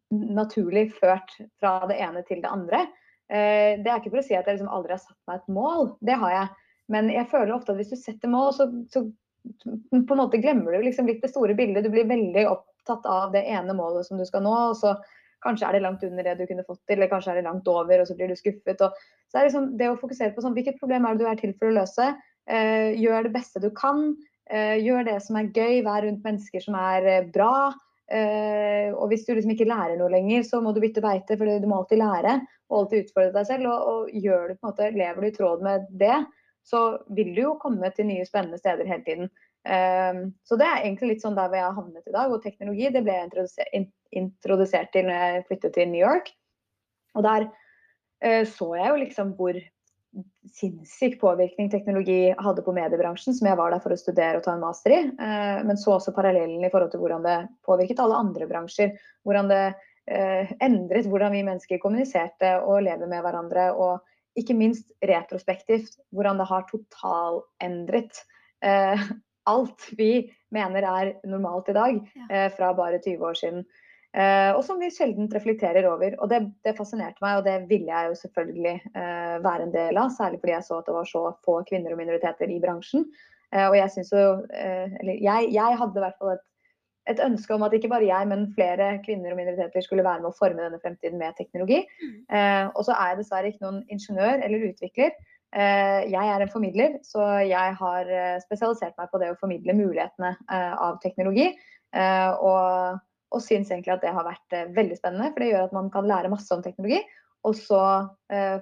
naturlig 0.09 0.89
ført 0.97 1.35
fra 1.61 1.77
det 1.89 1.99
ene 2.01 2.23
til 2.27 2.43
det 2.43 2.51
andre. 2.51 2.85
Uh, 3.29 3.77
det 3.79 3.87
er 3.87 3.99
ikke 3.99 4.13
for 4.13 4.23
å 4.23 4.25
si 4.25 4.37
at 4.37 4.47
jeg 4.47 4.59
liksom 4.59 4.73
aldri 4.73 4.95
har 4.95 5.03
satt 5.03 5.19
meg 5.29 5.41
et 5.41 5.55
mål, 5.59 5.93
det 6.05 6.19
har 6.23 6.35
jeg. 6.35 6.67
Men 6.89 7.11
jeg 7.13 7.29
føler 7.29 7.53
ofte 7.53 7.75
at 7.75 7.79
hvis 7.81 7.93
du 7.93 7.99
setter 7.99 8.31
mål, 8.31 8.51
så, 8.57 8.65
så 8.89 9.05
på 9.05 10.15
en 10.15 10.19
måte 10.19 10.41
glemmer 10.41 10.73
du 10.73 10.87
liksom 10.87 11.07
litt 11.07 11.21
det 11.23 11.31
store 11.31 11.55
bildet. 11.57 11.85
Du 11.85 11.93
blir 11.93 12.09
veldig 12.09 12.47
opptatt 12.49 13.05
av 13.07 13.35
det 13.35 13.45
ene 13.47 13.75
målet 13.77 14.07
som 14.07 14.17
du 14.19 14.25
skal 14.27 14.43
nå. 14.45 14.55
og 14.71 14.79
så 14.79 14.95
Kanskje 15.43 15.67
er 15.67 15.77
det 15.77 15.83
langt 15.85 16.03
under 16.03 16.25
det 16.25 16.37
du 16.39 16.45
kunne 16.49 16.65
fått 16.67 16.81
til, 16.83 16.97
eller 16.97 17.11
kanskje 17.11 17.33
er 17.33 17.39
det 17.39 17.47
langt 17.47 17.67
over, 17.71 18.01
og 18.01 18.09
så 18.09 18.15
blir 18.17 18.31
du 18.31 18.37
skuffet. 18.39 18.81
Og, 18.85 18.97
så 19.29 19.37
det, 19.37 19.45
liksom, 19.47 19.69
det 19.79 19.91
å 19.91 19.99
fokusere 19.99 20.33
på 20.35 20.43
sånn, 20.43 20.55
hvilket 20.57 20.79
problem 20.81 21.07
er 21.07 21.15
det 21.15 21.23
du 21.23 21.29
er 21.31 21.39
til 21.39 21.53
for 21.55 21.69
å 21.69 21.77
løse. 21.77 22.09
Eh, 22.49 22.97
gjør 22.99 23.27
det 23.27 23.35
beste 23.35 23.61
du 23.63 23.69
kan. 23.75 24.09
Eh, 24.49 24.79
gjør 24.81 25.05
det 25.07 25.19
som 25.25 25.37
er 25.39 25.51
gøy. 25.53 25.83
Vær 25.85 26.03
rundt 26.05 26.25
mennesker 26.25 26.65
som 26.65 26.77
er 26.79 27.07
eh, 27.07 27.29
bra. 27.33 27.69
Eh, 28.09 28.89
og 28.95 29.11
hvis 29.11 29.27
du 29.27 29.35
liksom 29.35 29.53
ikke 29.53 29.69
lærer 29.69 29.99
noe 29.99 30.09
lenger, 30.11 30.41
så 30.47 30.61
må 30.65 30.73
du 30.73 30.81
bytte 30.81 31.03
beite, 31.05 31.37
for 31.37 31.45
du 31.45 31.69
må 31.69 31.83
alltid 31.83 32.01
lære. 32.01 32.39
Og 32.69 32.83
alltid 32.83 33.05
utfordre 33.05 33.35
deg 33.37 33.49
selv. 33.51 33.69
Og, 33.69 33.91
og 33.93 34.25
gjør 34.25 34.49
du 34.49 34.55
på 34.55 34.63
en 34.63 34.71
måte, 34.71 34.91
lever 34.97 35.21
du 35.21 35.29
i 35.29 35.35
tråd 35.35 35.65
med 35.65 35.85
det, 36.01 36.17
så 36.69 36.81
vil 37.15 37.31
du 37.35 37.43
jo 37.43 37.59
komme 37.61 37.89
til 37.95 38.09
nye 38.09 38.25
spennende 38.27 38.59
steder 38.61 38.89
hele 38.89 39.05
tiden. 39.05 39.31
Um, 39.67 40.29
så 40.47 40.55
det 40.55 40.65
er 40.65 40.85
egentlig 40.85 41.15
litt 41.15 41.23
sånn 41.25 41.35
der 41.35 41.49
hvor 41.49 41.59
jeg 41.59 41.67
har 41.67 41.75
havnet 41.75 42.07
i 42.07 42.13
dag. 42.15 42.31
Og 42.31 42.43
teknologi 42.43 42.91
det 42.93 43.03
ble 43.05 43.17
jeg 43.17 43.89
introdusert, 44.19 44.91
til 44.93 45.09
når 45.09 45.17
jeg 45.17 45.43
flyttet 45.49 45.75
til 45.75 45.91
New 45.91 46.01
York. 46.01 46.31
Og 47.17 47.25
der 47.25 47.49
uh, 47.49 48.45
så 48.47 48.71
jeg 48.77 48.87
jo 48.93 49.03
liksom 49.03 49.35
hvor 49.39 49.59
sinnssyk 50.49 51.19
påvirkning 51.21 51.67
teknologi 51.69 52.31
hadde 52.39 52.63
på 52.65 52.73
mediebransjen, 52.73 53.35
som 53.37 53.45
jeg 53.45 53.59
var 53.59 53.75
der 53.75 53.83
for 53.83 53.93
å 53.93 53.99
studere 53.99 54.39
og 54.39 54.45
ta 54.47 54.55
en 54.55 54.63
master 54.63 54.95
i. 54.95 55.01
Uh, 55.19 55.59
men 55.67 55.77
så 55.77 55.97
også 55.97 56.15
parallellen 56.15 56.63
i 56.63 56.71
forhold 56.71 56.93
til 56.95 57.03
hvordan 57.03 57.27
det 57.27 57.37
påvirket 57.67 58.01
alle 58.01 58.17
andre 58.23 58.49
bransjer. 58.49 58.95
Hvordan 59.27 59.51
det 59.51 59.63
uh, 59.75 60.55
endret 60.65 61.09
hvordan 61.11 61.35
vi 61.35 61.45
mennesker 61.45 61.83
kommuniserte 61.83 62.57
og 62.63 62.85
lever 62.87 63.11
med 63.11 63.25
hverandre. 63.27 63.69
Og 63.75 64.39
ikke 64.39 64.55
minst 64.55 64.87
retrospektivt 65.05 65.99
hvordan 66.15 66.39
det 66.39 66.47
har 66.47 66.67
totalendret 66.69 68.23
alt 69.49 69.89
vi 69.97 70.11
mener 70.55 70.85
er 70.85 71.13
normalt 71.29 71.69
i 71.69 71.77
dag, 71.77 72.01
eh, 72.29 72.49
fra 72.55 72.73
bare 72.77 73.01
20 73.01 73.29
år 73.29 73.39
siden. 73.39 73.63
Eh, 74.17 74.51
og 74.55 74.63
som 74.65 74.79
vi 74.81 74.89
sjelden 74.89 75.29
reflekterer 75.29 75.85
over. 75.85 76.15
Og 76.17 76.31
det, 76.31 76.41
det, 76.65 76.75
fascinerte 76.77 77.21
meg, 77.21 77.39
og 77.39 77.45
det 77.45 77.57
ville 77.69 77.91
jeg 77.91 78.09
jo 78.09 78.19
selvfølgelig 78.23 78.75
eh, 78.89 79.35
være 79.45 79.67
en 79.67 79.73
del 79.75 80.01
av. 80.01 80.13
Særlig 80.15 80.41
fordi 80.41 80.55
jeg 80.55 80.65
så 80.65 80.79
at 80.79 80.89
det 80.89 80.95
var 80.97 81.09
så 81.09 81.25
få 81.45 81.59
kvinner 81.69 81.93
og 81.93 82.01
minoriteter 82.01 82.49
i 82.49 82.61
bransjen. 82.63 83.05
Eh, 83.53 83.67
og 83.67 83.77
jeg 83.77 83.93
syns 83.93 84.13
jo 84.13 84.25
eh, 84.53 84.95
Eller 85.01 85.21
jeg, 85.25 85.49
jeg, 85.55 85.77
hadde 85.81 85.97
i 85.97 86.03
hvert 86.03 86.17
fall 86.21 86.35
et, 86.35 86.43
et, 87.13 87.21
ønske 87.25 87.53
om 87.55 87.65
at 87.65 87.73
ikke 87.77 87.91
bare 87.91 88.09
jeg, 88.09 88.29
men 88.29 88.49
flere 88.57 88.91
kvinner 89.05 89.33
og 89.33 89.41
minoriteter 89.41 89.85
skulle 89.85 90.05
være 90.05 90.23
med 90.23 90.31
å 90.31 90.37
forme 90.37 90.65
denne 90.65 90.81
fremtiden 90.81 91.21
med 91.21 91.37
teknologi. 91.37 91.83
Mm. 92.01 92.15
Eh, 92.33 92.65
og 92.73 92.85
så 92.87 92.97
er 92.97 93.13
jeg 93.13 93.21
dessverre 93.21 93.53
ikke 93.53 93.65
noen 93.67 93.83
ingeniør 93.93 94.41
eller 94.41 94.69
utvikler. 94.71 95.13
Eh, 95.49 96.03
jeg 96.11 96.29
er 96.29 96.43
en 96.43 96.51
formidler, 96.51 96.99
så 97.01 97.25
jeg 97.41 97.75
har 97.79 98.09
eh, 98.13 98.37
spesialisert 98.43 98.97
meg 98.99 99.09
på 99.09 99.21
det 99.21 99.31
å 99.33 99.37
formidle 99.39 99.73
mulighetene 99.77 100.35
eh, 100.37 100.73
av 100.77 100.99
teknologi. 101.03 101.51
Og, 101.89 102.99
og 103.33 103.41
syns 103.41 103.71
egentlig 103.71 103.95
at 103.95 104.03
det 104.03 104.11
har 104.13 104.27
vært 104.27 104.53
veldig 104.75 104.97
spennende, 104.99 105.31
for 105.33 105.41
det 105.41 105.47
gjør 105.49 105.63
at 105.65 105.71
man 105.73 105.87
kan 105.89 106.05
lære 106.05 106.29
masse 106.29 106.53
om 106.53 106.61
teknologi. 106.61 106.99
Og 107.49 107.55
så 107.57 107.79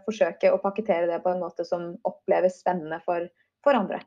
forsøke 0.05 0.53
å 0.55 0.61
pakkettere 0.63 1.09
det 1.09 1.17
på 1.25 1.33
en 1.33 1.41
måte 1.43 1.65
som 1.67 1.89
oppleves 2.07 2.61
spennende 2.61 3.01
for, 3.03 3.27
for 3.67 3.75
andre. 3.75 3.99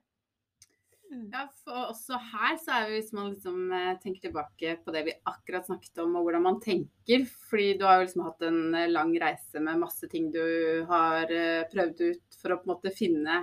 Mm. 1.10 1.30
Ja, 1.32 1.48
for 1.64 1.88
også 1.90 2.18
her 2.30 2.54
så 2.62 2.74
er 2.76 2.84
vi, 2.86 2.98
hvis 3.00 3.10
man 3.16 3.32
liksom 3.32 3.72
eh, 3.74 3.94
tenker 4.02 4.28
tilbake 4.28 4.76
på 4.84 4.92
det 4.94 5.02
vi 5.08 5.14
akkurat 5.26 5.66
snakket 5.66 5.98
om, 6.04 6.14
og 6.16 6.26
hvordan 6.26 6.44
man 6.44 6.60
tenker. 6.62 7.24
Fordi 7.50 7.72
du 7.78 7.84
har 7.86 7.98
jo 7.98 8.04
liksom 8.04 8.22
hatt 8.28 8.46
en 8.46 8.60
eh, 8.78 8.90
lang 8.92 9.10
reise 9.18 9.62
med 9.62 9.80
masse 9.82 10.06
ting 10.12 10.28
du 10.30 10.44
har 10.90 11.32
eh, 11.34 11.64
prøvd 11.72 12.04
ut 12.04 12.38
for 12.38 12.54
å 12.54 12.60
på 12.60 12.68
en 12.68 12.74
måte 12.76 12.94
finne 12.94 13.42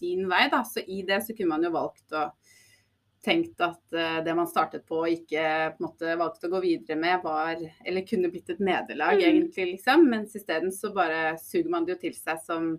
din 0.00 0.24
vei. 0.30 0.46
da. 0.52 0.62
Så 0.64 0.80
i 0.80 1.02
det 1.06 1.20
så 1.26 1.36
kunne 1.36 1.52
man 1.52 1.68
jo 1.68 1.74
valgt 1.74 2.16
å 2.16 2.30
tenkt 3.24 3.60
at 3.64 3.94
det 4.20 4.32
man 4.36 4.48
startet 4.50 4.82
på 4.84 4.98
og 5.00 5.08
ikke 5.08 5.44
på 5.72 5.80
en 5.80 5.84
måte 5.86 6.16
valgte 6.20 6.48
å 6.48 6.50
gå 6.52 6.58
videre 6.60 6.98
med, 7.00 7.22
var 7.24 7.56
Eller 7.56 8.04
kunne 8.04 8.28
blitt 8.28 8.50
et 8.52 8.60
nederlag, 8.60 9.16
mm. 9.16 9.24
egentlig, 9.24 9.68
liksom. 9.76 10.04
Mens 10.12 10.36
isteden 10.36 10.72
så 10.72 10.90
bare 10.92 11.38
suger 11.40 11.70
man 11.72 11.86
det 11.86 11.96
jo 11.96 12.02
til 12.02 12.18
seg 12.18 12.42
som 12.44 12.74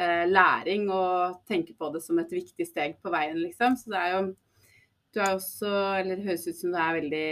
læring 0.00 0.86
og 0.94 1.42
tenke 1.48 1.74
på 1.76 1.90
det 1.92 2.00
som 2.04 2.18
et 2.22 2.30
viktig 2.32 2.64
steg 2.64 2.94
på 3.02 3.12
veien, 3.12 3.36
liksom. 3.36 3.76
Så 3.76 3.92
det 3.92 3.98
er 4.00 4.14
jo 4.14 4.22
Du 5.10 5.18
er 5.20 5.34
også 5.34 5.70
Eller 5.98 6.16
det 6.16 6.24
høres 6.28 6.46
ut 6.46 6.56
som 6.56 6.72
du 6.72 6.78
er 6.78 6.96
veldig 7.00 7.28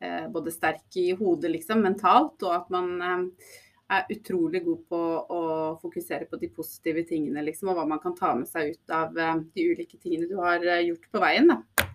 eh, 0.00 0.26
både 0.32 0.52
sterk 0.54 0.98
i 1.00 1.10
hodet, 1.18 1.50
liksom, 1.52 1.82
mentalt, 1.84 2.42
og 2.42 2.54
at 2.54 2.70
man 2.72 2.90
eh, 3.02 3.52
er 3.96 4.08
utrolig 4.10 4.62
god 4.64 4.80
på 4.90 5.00
å 5.30 5.42
fokusere 5.82 6.26
på 6.30 6.38
de 6.40 6.50
positive 6.54 7.04
tingene, 7.08 7.44
liksom, 7.46 7.70
og 7.70 7.78
hva 7.78 7.86
man 7.88 8.02
kan 8.02 8.16
ta 8.18 8.32
med 8.38 8.48
seg 8.50 8.74
ut 8.74 8.94
av 8.94 9.16
eh, 9.18 9.36
de 9.54 9.68
ulike 9.70 9.98
tingene 10.00 10.28
du 10.30 10.36
har 10.40 10.62
eh, 10.64 10.86
gjort 10.88 11.06
på 11.12 11.22
veien. 11.22 11.52
Da. 11.52 11.86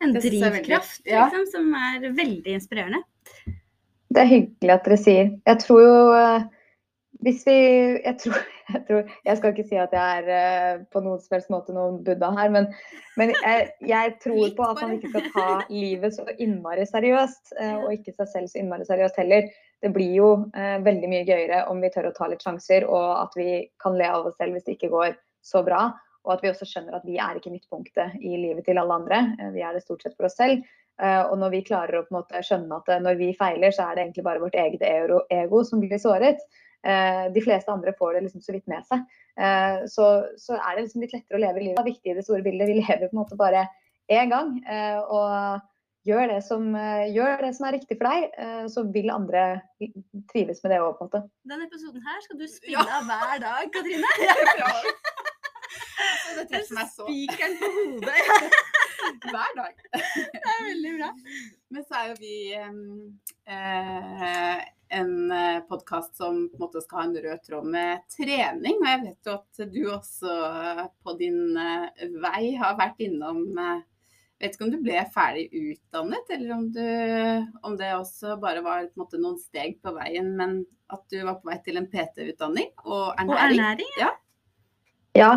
En 0.00 0.14
er 0.14 0.20
veldig- 0.20 0.38
drivkraft 0.38 1.10
ja. 1.10 1.26
liksom, 1.26 1.48
som 1.52 1.74
er 1.76 2.06
veldig 2.16 2.56
inspirerende. 2.56 3.02
Det 4.10 4.24
er 4.24 4.30
hyggelig 4.30 4.74
at 4.74 4.86
dere 4.86 4.98
sier. 4.98 5.28
Jeg 5.46 5.62
tror 5.62 5.82
jo 5.84 5.98
eh, 6.18 6.48
Hvis 7.20 7.42
vi 7.44 7.54
jeg 8.00 8.16
tror, 8.22 8.36
jeg 8.74 8.82
tror 8.88 9.08
Jeg 9.26 9.38
skal 9.38 9.52
ikke 9.52 9.66
si 9.68 9.78
at 9.80 9.94
jeg 9.96 10.20
er 10.20 10.28
eh, 10.36 10.82
på 10.92 11.02
noen 11.04 11.20
som 11.20 11.36
helst 11.36 11.52
måte 11.52 11.74
noen 11.76 11.98
buddha 12.06 12.30
her, 12.36 12.52
men, 12.54 12.68
men 13.20 13.32
jeg, 13.34 13.70
jeg 13.86 14.14
tror 14.24 14.54
på 14.56 14.68
at 14.68 14.80
man 14.80 14.94
ikke 14.96 15.10
skal 15.12 15.26
ta 15.34 15.48
livet 15.68 16.16
så 16.16 16.26
innmari 16.38 16.86
seriøst. 16.88 17.56
eh, 17.60 17.76
Og 17.82 17.96
ikke 17.98 18.14
seg 18.16 18.30
selv 18.32 18.52
så 18.52 18.62
innmari 18.62 18.88
seriøst 18.88 19.20
heller. 19.20 19.50
Det 19.80 19.92
blir 19.94 20.14
jo 20.16 20.30
eh, 20.56 20.78
veldig 20.84 21.10
mye 21.12 21.26
gøyere 21.28 21.64
om 21.72 21.80
vi 21.84 21.92
tør 21.92 22.10
å 22.10 22.14
ta 22.16 22.28
litt 22.30 22.44
sjanser, 22.44 22.88
og 22.88 23.10
at 23.22 23.36
vi 23.36 23.50
kan 23.80 23.96
le 24.00 24.08
av 24.08 24.30
oss 24.30 24.38
selv 24.40 24.56
hvis 24.56 24.68
det 24.68 24.78
ikke 24.78 24.92
går 24.92 25.18
så 25.44 25.64
bra. 25.66 25.90
Og 26.26 26.34
at 26.34 26.42
vi 26.44 26.50
også 26.50 26.68
skjønner 26.68 26.98
at 26.98 27.06
vi 27.08 27.16
er 27.20 27.36
ikke 27.36 27.52
midtpunktet 27.52 28.16
i 28.20 28.34
livet 28.36 28.66
til 28.68 28.76
alle 28.80 28.96
andre. 29.00 29.22
Vi 29.54 29.62
er 29.64 29.72
det 29.72 29.80
stort 29.86 30.04
sett 30.04 30.12
for 30.18 30.28
oss 30.28 30.36
selv. 30.36 30.66
Og 31.00 31.32
når 31.40 31.54
vi 31.54 31.62
klarer 31.64 32.02
å 32.02 32.20
skjønne 32.44 32.76
at 32.76 32.90
når 33.00 33.16
vi 33.16 33.30
feiler, 33.38 33.72
så 33.72 33.86
er 33.86 33.96
det 33.96 34.02
egentlig 34.04 34.26
bare 34.26 34.42
vårt 34.42 34.58
eget 34.60 34.84
ego 34.84 35.62
som 35.64 35.80
blir 35.80 35.96
såret. 36.02 36.44
Eh, 36.84 37.26
De 37.34 37.40
fleste 37.44 37.68
andre 37.72 37.92
får 37.98 38.14
det 38.14 38.22
liksom 38.28 38.40
så 38.44 38.52
vidt 38.56 38.66
med 38.68 38.84
seg. 38.88 39.02
Eh, 39.38 39.86
Så, 39.86 40.06
så 40.40 40.54
er 40.56 40.76
det 40.76 40.86
liksom 40.86 41.00
litt 41.04 41.12
lettere 41.12 41.36
å 41.38 41.42
leve 41.44 41.60
livet. 41.60 41.76
Det 41.76 41.82
er 41.84 41.92
viktig 41.92 42.10
i 42.12 42.14
det 42.18 42.24
store 42.24 42.42
bildet. 42.46 42.68
Vi 42.68 42.78
lever 42.80 43.08
på 43.08 43.14
en 43.16 43.22
måte 43.24 43.36
bare 43.36 43.66
én 44.10 44.30
gang. 44.32 44.56
eh, 44.66 44.98
Og 45.00 45.60
gjør 46.08 46.26
det, 46.32 46.38
som, 46.46 46.70
gjør 47.12 47.42
det 47.44 47.50
som 47.56 47.66
er 47.68 47.74
riktig 47.76 47.98
for 48.00 48.08
deg, 48.08 48.30
eh, 48.40 48.64
så 48.72 48.86
vil 48.92 49.10
andre 49.12 49.60
trives 50.32 50.62
med 50.64 50.72
det 50.72 50.78
òg, 50.80 50.94
på 50.96 51.04
en 51.04 51.10
måte. 51.10 51.20
Denne 51.44 51.66
episoden 51.68 52.00
her 52.00 52.20
skal 52.24 52.38
du 52.40 52.46
spille 52.48 52.72
Ja. 52.80 52.86
av 52.98 53.04
hver 53.04 53.38
dag, 53.44 53.68
Katrine. 53.74 54.08
Ja, 54.56 54.72
det 56.38 56.46
treffer 56.48 56.74
meg 56.78 56.88
så 56.94 57.04
Spikeren 57.04 57.56
på 57.60 57.68
hodet. 57.76 58.16
hver 59.30 59.56
dag. 59.56 59.74
Det 60.34 60.42
er 60.54 60.66
veldig 60.68 60.92
bra. 60.98 61.10
Men 61.70 61.86
så 61.86 62.00
er 62.00 62.08
jo 62.10 62.16
vi 62.20 62.36
eh, 63.46 64.62
en 64.90 65.12
podkast 65.68 66.16
som 66.18 66.40
på 66.50 66.58
en 66.58 66.64
måte 66.64 66.82
skal 66.82 66.98
ha 66.98 67.04
en 67.08 67.16
rød 67.24 67.44
tråd 67.46 67.68
med 67.70 68.02
trening. 68.16 68.80
Og 68.80 68.88
jeg 68.90 69.02
vet 69.04 69.30
jo 69.30 69.36
at 69.38 69.62
du 69.70 69.80
også 69.94 70.34
eh, 70.48 70.82
på 71.04 71.14
din 71.20 71.56
eh, 71.56 72.08
vei 72.22 72.50
har 72.58 72.78
vært 72.80 73.00
innom 73.06 73.46
eh, 73.58 73.86
Vet 74.40 74.54
ikke 74.56 74.64
om 74.64 74.70
du 74.72 74.78
ble 74.80 75.00
ferdig 75.12 75.42
utdannet, 75.52 76.30
eller 76.32 76.52
om, 76.54 76.62
du, 76.72 76.86
om 77.68 77.74
det 77.76 77.90
også 77.92 78.38
bare 78.40 78.62
var 78.64 78.86
måte, 78.96 79.18
noen 79.20 79.36
steg 79.36 79.74
på 79.84 79.92
veien, 79.92 80.30
men 80.38 80.54
at 80.88 81.02
du 81.12 81.18
var 81.26 81.36
på 81.42 81.50
vei 81.50 81.58
til 81.66 81.76
en 81.76 81.88
PT-utdanning 81.92 82.70
og 82.86 83.10
Og 83.10 83.20
ernæring. 83.20 83.60
ernæring. 83.60 83.90
Ja, 85.18 85.30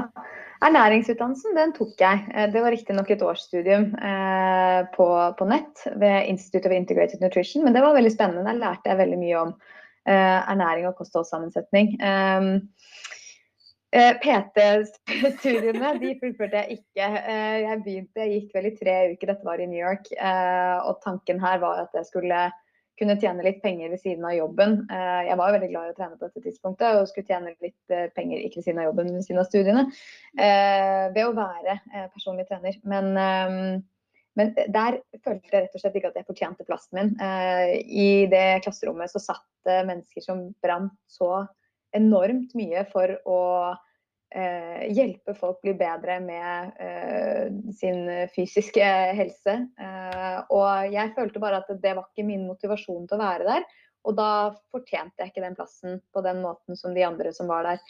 ernæringsutdannelsen 0.62 1.55
den 1.57 1.73
tok 1.73 1.93
jeg. 1.99 2.25
Eh, 2.33 2.49
Det 2.53 2.62
var 2.62 2.71
riktignok 2.71 3.09
et 3.12 3.23
årsstudium 3.25 3.88
eh, 3.97 4.81
på, 4.93 5.07
på 5.39 5.47
nett 5.49 5.86
ved 5.97 6.29
Institute 6.29 6.69
of 6.69 6.75
Integrated 6.75 7.21
Nutrition, 7.21 7.63
men 7.65 7.73
det 7.73 7.81
var 7.81 7.95
veldig 7.97 8.13
spennende. 8.13 8.45
Der 8.45 8.62
lærte 8.62 8.91
jeg 8.91 9.01
veldig 9.01 9.19
mye 9.19 9.39
om 9.41 9.53
eh, 10.05 10.39
ernæring 10.53 10.88
og 10.88 10.95
kostholdssammensetning. 10.99 11.95
Um, 12.05 12.51
eh, 13.97 14.13
PT-studiene 14.21 15.95
de 16.03 16.13
fullførte 16.21 16.62
jeg 16.62 16.79
ikke. 16.79 17.07
Eh, 17.23 17.57
jeg 17.65 17.81
begynte, 17.88 18.21
jeg 18.21 18.36
gikk 18.38 18.59
vel 18.59 18.69
i 18.69 18.75
tre 18.77 18.97
uker, 19.15 19.33
dette 19.33 19.49
var 19.49 19.63
i 19.63 19.69
New 19.71 19.81
York. 19.81 20.13
eh, 20.13 20.77
og 20.86 21.01
tanken 21.05 21.41
her 21.41 21.57
var 21.65 21.88
at 21.88 21.97
jeg 21.97 22.12
skulle 22.12 22.45
kunne 22.99 23.15
tjene 23.21 23.45
litt 23.45 23.62
penger 23.63 23.89
ved 23.93 24.01
siden 24.01 24.25
av 24.27 24.36
jobben. 24.36 24.75
Eh, 24.91 25.21
jeg 25.29 25.38
var 25.39 25.53
veldig 25.56 25.69
glad 25.71 25.88
i 25.88 25.93
å 25.93 25.95
trene 25.97 26.17
på 26.17 26.27
dette 26.27 26.43
tidspunktet 26.43 26.99
og 26.99 27.08
skulle 27.10 27.29
tjene 27.29 27.56
litt 27.63 27.93
eh, 27.93 28.10
penger 28.13 28.43
ikke 28.43 28.60
ved 28.60 28.67
siden 28.67 28.84
av 28.84 28.89
jobben, 28.91 29.10
men 29.10 29.17
ved 29.19 29.27
siden 29.27 29.41
av 29.41 29.49
studiene. 29.49 29.86
eh, 30.38 31.08
ved 31.15 31.23
å 31.25 31.34
være 31.38 31.79
personlig 32.13 32.45
trener. 32.49 32.77
Men, 32.89 33.10
men 34.38 34.53
der 34.75 34.99
følte 35.23 35.49
jeg 35.49 35.65
rett 35.65 35.75
og 35.77 35.82
slett 35.82 35.97
ikke 35.97 36.13
at 36.13 36.19
jeg 36.19 36.29
fortjente 36.29 36.67
plassen 36.67 36.99
min. 36.99 37.12
I 37.21 38.25
det 38.32 38.63
klasserommet 38.65 39.12
så 39.12 39.21
satt 39.21 39.45
det 39.67 39.82
mennesker 39.89 40.25
som 40.25 40.45
brant 40.63 40.95
så 41.12 41.45
enormt 41.93 42.56
mye 42.58 42.86
for 42.89 43.13
å 43.29 43.41
eh, 44.36 44.86
hjelpe 44.93 45.36
folk 45.38 45.62
bli 45.63 45.76
bedre 45.78 46.19
med 46.24 46.80
eh, 46.82 47.54
sin 47.78 48.06
fysiske 48.36 48.89
helse. 49.19 49.58
Eh, 49.80 50.39
og 50.54 50.93
jeg 50.93 51.13
følte 51.17 51.41
bare 51.43 51.62
at 51.63 51.72
det 51.74 51.96
var 51.96 52.10
ikke 52.10 52.28
min 52.28 52.48
motivasjon 52.50 53.08
til 53.10 53.19
å 53.19 53.24
være 53.24 53.50
der. 53.50 53.67
Og 54.04 54.17
da 54.17 54.32
fortjente 54.74 55.24
jeg 55.24 55.32
ikke 55.32 55.46
den 55.46 55.56
plassen 55.56 56.02
på 56.12 56.24
den 56.26 56.41
måten 56.43 56.76
som 56.80 56.96
de 56.96 57.06
andre 57.08 57.32
som 57.36 57.48
var 57.52 57.67
der, 57.67 57.84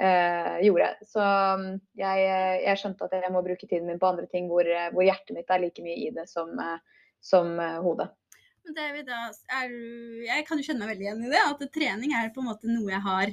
eh, 0.00 0.60
gjorde. 0.66 0.92
Så 1.06 1.24
mm, 1.60 1.66
jeg, 1.98 2.30
jeg 2.64 2.80
skjønte 2.80 3.08
at 3.08 3.18
jeg 3.18 3.34
må 3.34 3.42
bruke 3.44 3.66
tiden 3.66 3.90
min 3.90 4.00
på 4.00 4.08
andre 4.10 4.28
ting 4.30 4.48
hvor, 4.50 4.68
hvor 4.94 5.06
hjertet 5.06 5.36
mitt 5.36 5.52
er 5.52 5.62
like 5.62 5.84
mye 5.84 5.98
i 6.06 6.14
det 6.14 6.28
som, 6.30 6.54
eh, 6.62 7.04
som 7.20 7.54
eh, 7.60 7.78
hodet. 7.84 8.10
David, 8.68 9.06
da, 9.08 9.30
er, 9.62 9.70
jeg 10.26 10.44
kan 10.44 10.60
jo 10.60 10.66
kjenne 10.66 10.84
meg 10.84 10.92
veldig 10.92 11.06
igjen 11.06 11.22
i 11.24 11.30
det. 11.32 11.44
At 11.44 11.62
trening 11.72 12.12
er 12.16 12.32
på 12.34 12.42
en 12.42 12.50
måte 12.50 12.68
noe 12.68 12.92
jeg 12.92 13.04
har 13.04 13.32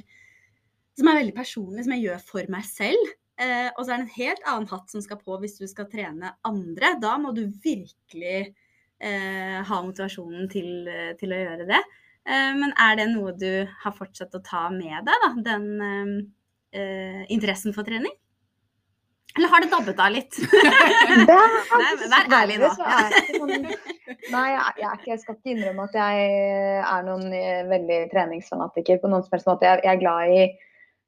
som 0.96 1.10
er 1.10 1.20
veldig 1.20 1.36
personlig, 1.36 1.84
som 1.86 1.94
jeg 1.96 2.06
gjør 2.06 2.26
for 2.30 2.52
meg 2.52 2.66
selv. 2.68 3.14
Eh, 3.36 3.68
og 3.74 3.82
så 3.84 3.92
er 3.92 4.00
det 4.00 4.06
en 4.06 4.16
helt 4.16 4.46
annen 4.48 4.70
hatt 4.70 4.92
som 4.92 5.02
skal 5.04 5.20
på 5.20 5.36
hvis 5.42 5.58
du 5.60 5.66
skal 5.68 5.90
trene 5.92 6.32
andre. 6.48 6.94
Da 7.02 7.16
må 7.20 7.34
du 7.36 7.44
virkelig 7.64 8.38
eh, 8.46 9.58
ha 9.68 9.80
motivasjonen 9.84 10.48
til, 10.52 10.88
til 11.20 11.36
å 11.36 11.42
gjøre 11.42 11.68
det. 11.68 11.82
Eh, 12.26 12.52
men 12.58 12.72
er 12.80 12.96
det 12.98 13.10
noe 13.12 13.34
du 13.38 13.50
har 13.84 13.96
fortsatt 13.96 14.34
å 14.34 14.44
ta 14.44 14.66
med 14.74 15.04
deg, 15.06 15.26
da? 15.26 15.32
Den 15.50 15.66
eh, 15.84 16.14
eh, 16.80 17.26
interessen 17.32 17.76
for 17.76 17.86
trening? 17.86 18.14
Eller 19.36 19.52
har 19.52 19.60
det 19.60 19.68
dabbet 19.68 19.98
av 20.00 20.12
litt? 20.14 20.36
Det 21.28 21.34
er 21.34 21.56
Nei, 21.76 21.90
men 22.00 22.12
vær 22.12 22.30
ærlig 22.38 22.56
nå. 22.62 22.70
sånn, 22.72 23.66
nei, 24.34 24.46
jeg, 24.54 24.92
ikke, 24.94 25.10
jeg 25.10 25.20
skal 25.20 25.36
ikke 25.36 25.52
innrømme 25.52 25.84
at 25.90 25.98
jeg 25.98 26.30
er 26.80 27.04
noen 27.04 27.34
eh, 27.36 27.66
veldig 27.68 27.98
treningsfanatiker 28.14 29.02
på 29.02 29.10
noen 29.12 29.26
som 29.26 29.36
helst 29.36 29.50
måte. 29.50 29.68
Jeg, 29.68 29.84
jeg 29.84 29.92
er 29.92 30.00
glad 30.00 30.32
i 30.32 30.40
eh, 30.46 30.56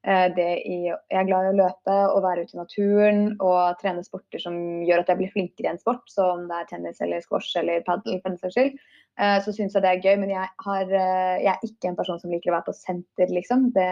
det 0.03 0.51
i 0.63 0.75
Jeg 0.87 1.17
er 1.19 1.25
glad 1.27 1.45
i 1.45 1.49
å 1.51 1.57
løpe 1.57 1.95
og 2.13 2.21
være 2.23 2.45
ute 2.45 2.55
i 2.55 2.59
naturen 2.61 3.25
og 3.43 3.75
trene 3.81 4.03
sporter 4.05 4.39
som 4.39 4.55
gjør 4.87 5.01
at 5.03 5.09
jeg 5.11 5.19
blir 5.19 5.33
flinkere 5.33 5.67
i 5.67 5.71
en 5.73 5.81
sport, 5.81 6.05
så 6.07 6.29
om 6.37 6.45
det 6.47 6.55
er 6.55 6.69
tennis 6.69 7.01
eller 7.03 7.19
squash 7.25 7.57
eller 7.59 7.83
padel 7.87 8.21
for 8.21 8.29
den 8.31 8.39
saks 8.39 8.55
skyld. 8.55 8.79
eh, 9.19 9.37
Så 9.43 9.51
syns 9.57 9.75
jeg 9.75 9.83
det 9.83 9.91
er 9.91 10.01
gøy, 10.05 10.15
men 10.21 10.31
jeg, 10.31 10.47
har, 10.65 10.85
eh, 10.87 11.43
jeg 11.43 11.51
er 11.51 11.67
ikke 11.67 11.91
en 11.91 11.99
person 11.99 12.19
som 12.21 12.31
liker 12.31 12.53
å 12.53 12.57
være 12.57 12.69
på 12.69 12.77
senter, 12.79 13.27
liksom. 13.35 13.69
Det, 13.75 13.89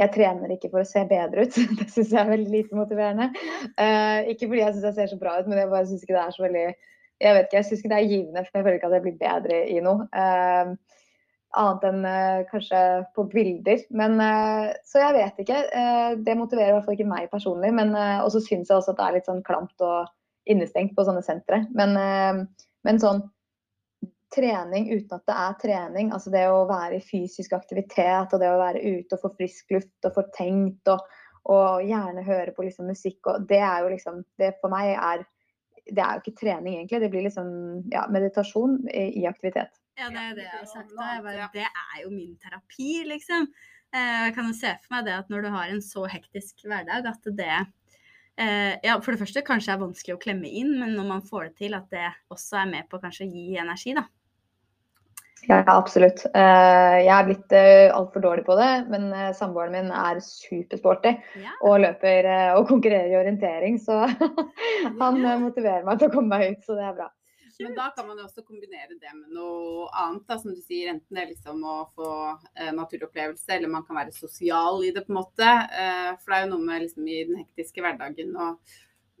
jeg 0.00 0.10
trener 0.16 0.50
ikke 0.56 0.72
for 0.72 0.82
å 0.82 0.88
se 0.88 1.04
bedre 1.06 1.44
ut. 1.46 1.54
Det 1.78 1.86
syns 1.92 2.10
jeg 2.16 2.20
er 2.24 2.32
veldig 2.32 2.50
lite 2.50 2.74
motiverende. 2.80 3.28
Eh, 3.78 4.32
ikke 4.32 4.48
fordi 4.48 4.64
jeg 4.64 4.74
syns 4.74 4.88
jeg 4.90 4.96
ser 4.98 5.12
så 5.12 5.20
bra 5.20 5.36
ut, 5.38 5.46
men 5.50 5.60
jeg 5.60 5.70
bare 5.70 5.86
syns 5.90 6.02
ikke 6.02 6.16
det 6.16 6.24
er 6.24 6.34
så 6.34 6.46
veldig 6.48 6.66
Jeg 7.22 7.34
vet 7.36 7.44
ikke, 7.46 7.56
jeg 7.60 7.66
syns 7.68 7.82
ikke 7.84 7.92
det 7.92 7.98
er 8.00 8.10
givende, 8.10 8.42
for 8.42 8.58
jeg 8.58 8.64
føler 8.64 8.78
ikke 8.80 8.88
at 8.90 8.96
jeg 8.96 9.04
blir 9.04 9.18
bedre 9.20 9.58
i 9.70 9.80
noe. 9.84 10.08
Eh, 10.18 10.72
annet 11.60 11.84
enn 11.88 12.06
eh, 12.08 12.42
kanskje 12.50 12.80
på 13.14 13.26
bilder. 13.32 13.84
Men, 13.90 14.18
eh, 14.20 14.72
så 14.86 15.02
jeg 15.02 15.16
vet 15.18 15.40
ikke. 15.44 15.60
Eh, 15.80 16.16
det 16.26 16.36
motiverer 16.38 16.72
i 16.72 16.76
hvert 16.76 16.88
fall 16.88 16.98
ikke 16.98 17.10
meg 17.10 17.30
personlig. 17.32 17.72
Men, 17.76 17.94
og 17.94 18.30
så 18.34 18.42
syns 18.42 18.70
jeg 18.70 18.78
også 18.78 18.94
at 18.94 19.00
det 19.00 19.06
er 19.06 19.16
litt 19.18 19.30
sånn 19.30 19.44
klamt 19.46 19.84
og 19.84 20.10
innestengt 20.50 20.94
på 20.96 21.06
sånne 21.06 21.24
sentre. 21.24 21.64
Men, 21.76 21.96
men 22.84 23.00
sånn 23.00 23.22
trening 24.34 24.88
uten 24.90 25.14
at 25.14 25.28
det 25.28 25.36
er 25.40 25.58
trening, 25.62 26.08
altså 26.12 26.32
det 26.34 26.42
å 26.50 26.64
være 26.66 26.98
i 26.98 27.04
fysisk 27.04 27.52
aktivitet 27.54 28.32
og 28.34 28.42
det 28.42 28.48
å 28.50 28.58
være 28.58 28.82
ute 28.82 29.14
og 29.14 29.22
få 29.22 29.30
frisk 29.38 29.70
luft 29.76 30.08
og 30.08 30.16
få 30.16 30.24
tenkt 30.34 30.90
og, 30.90 31.04
og 31.54 31.84
gjerne 31.86 32.24
høre 32.26 32.54
på 32.56 32.66
liksom 32.66 32.90
musikk, 32.90 33.20
og 33.30 33.46
det 33.48 33.60
er 33.62 33.84
jo 33.84 33.92
liksom 33.92 34.24
Det 34.40 34.56
for 34.58 34.74
meg 34.74 34.96
er 34.96 35.22
Det 35.86 36.02
er 36.02 36.16
jo 36.16 36.22
ikke 36.24 36.40
trening, 36.40 36.78
egentlig. 36.78 37.00
Det 37.00 37.10
blir 37.12 37.26
liksom 37.26 37.48
ja, 37.92 38.06
meditasjon 38.10 38.78
i, 38.88 39.20
i 39.20 39.26
aktivitet. 39.28 39.70
Ja, 39.94 40.08
det 40.10 40.18
er 40.18 40.34
det 40.34 40.44
jeg 40.48 40.58
har 40.58 40.66
sagt. 40.66 40.90
bare, 40.96 41.48
det 41.54 41.62
er 41.68 42.02
jo 42.02 42.10
min 42.10 42.34
terapi, 42.42 43.04
liksom. 43.06 43.46
Eh, 43.94 44.26
Jeg 44.26 44.34
kan 44.34 44.50
jo 44.50 44.56
se 44.56 44.74
for 44.82 44.96
meg 44.96 45.06
det 45.06 45.14
at 45.20 45.30
når 45.30 45.46
du 45.46 45.52
har 45.54 45.70
en 45.70 45.84
så 45.84 46.08
hektisk 46.10 46.66
hverdag, 46.66 47.06
at 47.06 47.30
det 47.38 47.52
eh, 47.54 48.74
ja, 48.82 48.98
For 48.98 49.14
det 49.14 49.22
første 49.22 49.44
kanskje 49.46 49.76
er 49.76 49.84
vanskelig 49.84 50.16
å 50.16 50.22
klemme 50.22 50.50
inn, 50.50 50.74
men 50.80 50.96
når 50.98 51.08
man 51.12 51.22
får 51.22 51.48
det 51.48 51.56
til, 51.62 51.78
at 51.78 51.86
det 51.94 52.10
også 52.34 52.64
er 52.64 52.70
med 52.74 52.90
på 52.90 52.98
kanskje 53.02 53.28
å 53.28 53.30
gi 53.30 53.56
energi, 53.62 53.94
da. 53.94 54.08
Ja, 55.44 55.60
absolutt. 55.68 56.24
Eh, 56.32 56.98
jeg 57.04 57.12
er 57.12 57.26
blitt 57.28 57.52
uh, 57.52 57.92
altfor 57.92 58.22
dårlig 58.24 58.46
på 58.46 58.54
det, 58.56 58.68
men 58.88 59.10
samboeren 59.36 59.74
min 59.76 59.90
er 59.92 60.22
supersporty 60.24 61.12
Ja. 61.42 61.52
og 61.68 61.82
løper 61.84 62.30
og 62.56 62.64
konkurrerer 62.70 63.12
i 63.12 63.18
orientering, 63.20 63.76
så 63.78 64.06
han 65.02 65.20
motiverer 65.44 65.84
meg 65.84 66.00
til 66.00 66.08
å 66.08 66.14
komme 66.16 66.32
meg 66.32 66.56
ut, 66.56 66.64
så 66.64 66.78
det 66.80 66.88
er 66.88 66.96
bra. 66.96 67.10
Men 67.60 67.74
da 67.76 67.90
kan 67.94 68.06
man 68.08 68.18
jo 68.18 68.24
også 68.26 68.42
kombinere 68.46 68.96
det 68.98 69.12
med 69.14 69.30
noe 69.36 69.86
annet, 69.94 70.24
da, 70.26 70.38
som 70.42 70.54
du 70.54 70.60
sier. 70.64 70.88
Enten 70.90 71.14
det 71.14 71.22
er 71.22 71.30
liksom 71.34 71.62
å 71.64 71.76
få 71.94 72.08
eh, 72.56 72.72
naturopplevelse, 72.74 73.46
eller 73.54 73.68
man 73.70 73.84
kan 73.86 73.96
være 74.00 74.12
sosial 74.16 74.82
i 74.84 74.90
det, 74.96 75.04
på 75.06 75.12
en 75.14 75.20
måte. 75.20 75.46
Eh, 75.70 76.10
for 76.18 76.26
det 76.32 76.36
er 76.40 76.42
jo 76.46 76.52
noe 76.56 76.64
med 76.66 76.82
liksom 76.82 77.06
i 77.06 77.20
den 77.28 77.36
hektiske 77.44 77.80
hverdagen 77.84 78.34
å 78.34 78.48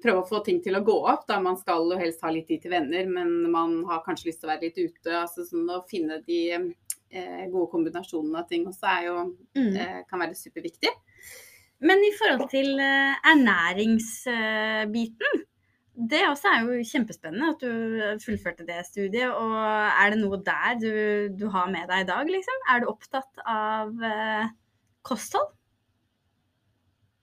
prøve 0.04 0.20
å 0.24 0.28
få 0.28 0.40
ting 0.44 0.58
til 0.64 0.74
å 0.76 0.82
gå 0.84 0.96
opp. 1.12 1.26
da 1.28 1.38
Man 1.40 1.56
skal 1.56 1.86
jo 1.92 1.96
helst 2.00 2.20
ha 2.26 2.30
litt 2.34 2.48
tid 2.50 2.60
til 2.66 2.74
venner, 2.74 3.06
men 3.06 3.50
man 3.52 3.84
har 3.88 4.02
kanskje 4.04 4.26
lyst 4.32 4.40
til 4.42 4.48
å 4.50 4.52
være 4.52 4.66
litt 4.66 4.78
ute. 4.82 5.10
altså 5.22 5.44
sånn 5.48 5.70
Å 5.70 5.84
finne 5.88 6.18
de 6.26 6.40
eh, 7.14 7.44
gode 7.52 7.70
kombinasjonene 7.70 8.38
av 8.42 8.48
ting 8.50 8.66
også 8.66 8.86
er 8.98 9.02
jo, 9.06 9.16
Mm. 9.54 9.76
eh, 9.78 10.02
kan 10.10 10.18
være 10.20 10.34
superviktig. 10.34 10.90
Men 11.80 11.98
i 12.02 12.10
forhold 12.18 12.50
til 12.50 12.78
eh, 12.80 13.14
ernæringsbiten, 14.34 15.43
det 15.94 16.24
også 16.26 16.50
er 16.50 16.64
jo 16.66 16.84
kjempespennende 16.88 17.52
at 17.54 17.60
du 17.62 18.22
fullførte 18.24 18.66
det 18.66 18.80
studiet. 18.88 19.30
Og 19.30 19.54
er 19.56 20.10
det 20.10 20.20
noe 20.20 20.40
der 20.42 20.78
du, 20.80 20.94
du 21.38 21.46
har 21.54 21.68
med 21.70 21.86
deg 21.90 22.02
i 22.02 22.08
dag, 22.08 22.30
liksom? 22.30 22.64
Er 22.72 22.82
du 22.82 22.88
opptatt 22.90 23.44
av 23.46 23.92
eh, 24.02 24.48
kosthold? 25.06 25.52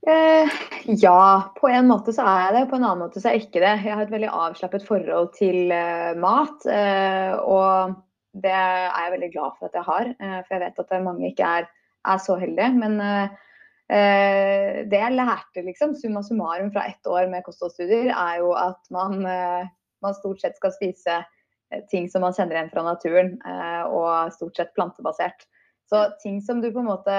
Eh, 0.07 0.49
ja, 0.97 1.51
på 1.59 1.69
en 1.69 1.91
måte 1.91 2.15
så 2.15 2.23
er 2.25 2.39
jeg 2.47 2.55
det, 2.55 2.63
på 2.71 2.79
en 2.79 2.87
annen 2.87 3.03
måte 3.03 3.21
så 3.21 3.29
er 3.29 3.37
jeg 3.37 3.49
ikke 3.49 3.61
det. 3.61 3.75
Jeg 3.83 3.93
har 3.93 4.07
et 4.07 4.15
veldig 4.15 4.31
avslappet 4.33 4.87
forhold 4.87 5.29
til 5.35 5.75
eh, 5.75 6.15
mat, 6.17 6.65
eh, 6.65 7.35
og 7.37 7.99
det 8.31 8.55
er 8.55 8.87
jeg 8.87 9.13
veldig 9.17 9.31
glad 9.35 9.59
for 9.59 9.67
at 9.67 9.77
jeg 9.77 9.87
har. 9.91 10.09
eh, 10.15 10.39
for 10.47 10.55
jeg 10.55 10.63
vet 10.63 10.83
at 10.85 10.97
mange 11.05 11.29
ikke 11.29 11.53
er, 11.59 11.69
er 12.07 12.23
så 12.23 12.39
heldige. 12.41 12.71
Men 12.79 12.97
eh, 13.03 13.50
det 13.91 14.99
jeg 15.01 15.15
lærte, 15.17 15.63
liksom, 15.65 15.97
summa 15.99 16.21
summarum 16.23 16.69
fra 16.71 16.85
ett 16.87 17.07
år 17.07 17.27
med 17.31 17.43
kostholdsstudier, 17.43 18.11
er 18.13 18.37
jo 18.39 18.53
at 18.55 18.91
man, 18.93 19.17
eh, 19.27 19.65
man 20.05 20.15
stort 20.15 20.39
sett 20.39 20.55
skal 20.55 20.71
spise 20.77 21.17
eh, 21.19 21.81
ting 21.91 22.07
som 22.09 22.23
man 22.23 22.35
kjenner 22.37 22.55
igjen 22.55 22.71
fra 22.71 22.85
naturen, 22.87 23.33
eh, 23.43 23.83
og 23.91 24.31
stort 24.37 24.61
sett 24.61 24.71
plantebasert. 24.77 25.43
Så 25.91 26.05
ting 26.23 26.39
som 26.41 26.61
du 26.63 26.69
på 26.71 26.79
en 26.79 26.91
måte 26.93 27.17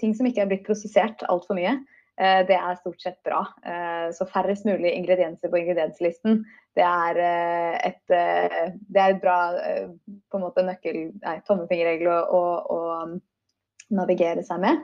Ting 0.00 0.14
som 0.16 0.24
ikke 0.24 0.40
er 0.40 0.48
blitt 0.48 0.62
prosessert 0.64 1.20
altfor 1.28 1.58
mye, 1.58 1.74
Eh, 2.20 2.46
Det 2.46 2.54
er 2.54 2.76
stort 2.78 3.00
sett 3.02 3.22
bra. 3.22 3.40
Eh, 3.66 4.12
Så 4.12 4.26
færrest 4.26 4.64
mulig 4.64 4.92
ingredienser 4.94 5.50
på 5.50 5.58
ingredienslisten. 5.58 6.44
Det 6.76 6.84
er 6.84 7.18
eh, 7.18 7.88
et, 7.88 8.10
eh, 8.10 8.70
det 8.88 9.00
er 9.00 9.14
et 9.14 9.22
bra 9.22 9.38
eh, 9.58 9.88
på 10.30 10.38
en 10.38 10.44
måte 10.46 10.62
nøkkel, 10.62 11.00
nei, 11.22 11.40
tommefingerregel 11.46 12.10
å, 12.10 12.20
å, 12.38 12.44
å 12.74 12.78
um, 13.02 13.18
navigere 13.94 14.42
seg 14.46 14.62
med. 14.62 14.78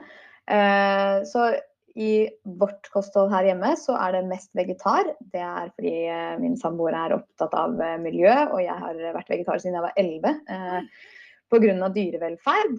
Eh, 0.49 1.21
Så 1.29 1.51
i 1.95 2.29
vårt 2.43 2.87
kosthold 2.93 3.31
her 3.33 3.49
hjemme 3.49 3.73
så 3.79 3.95
er 3.99 4.15
det 4.15 4.27
mest 4.29 4.51
vegetar. 4.55 5.09
Det 5.33 5.41
er 5.43 5.71
fordi 5.75 5.95
eh, 6.07 6.35
min 6.39 6.57
samboer 6.59 6.95
er 6.95 7.17
opptatt 7.17 7.55
av 7.57 7.75
eh, 7.83 7.97
miljø, 8.01 8.31
og 8.51 8.61
jeg 8.63 8.77
har 8.83 9.01
vært 9.17 9.33
vegetar 9.33 9.59
siden 9.59 9.75
jeg 9.79 9.87
var 9.87 9.97
11. 9.99 10.37
Eh, 10.55 11.09
Pga. 11.51 11.89
dyrevelferd. 11.91 12.77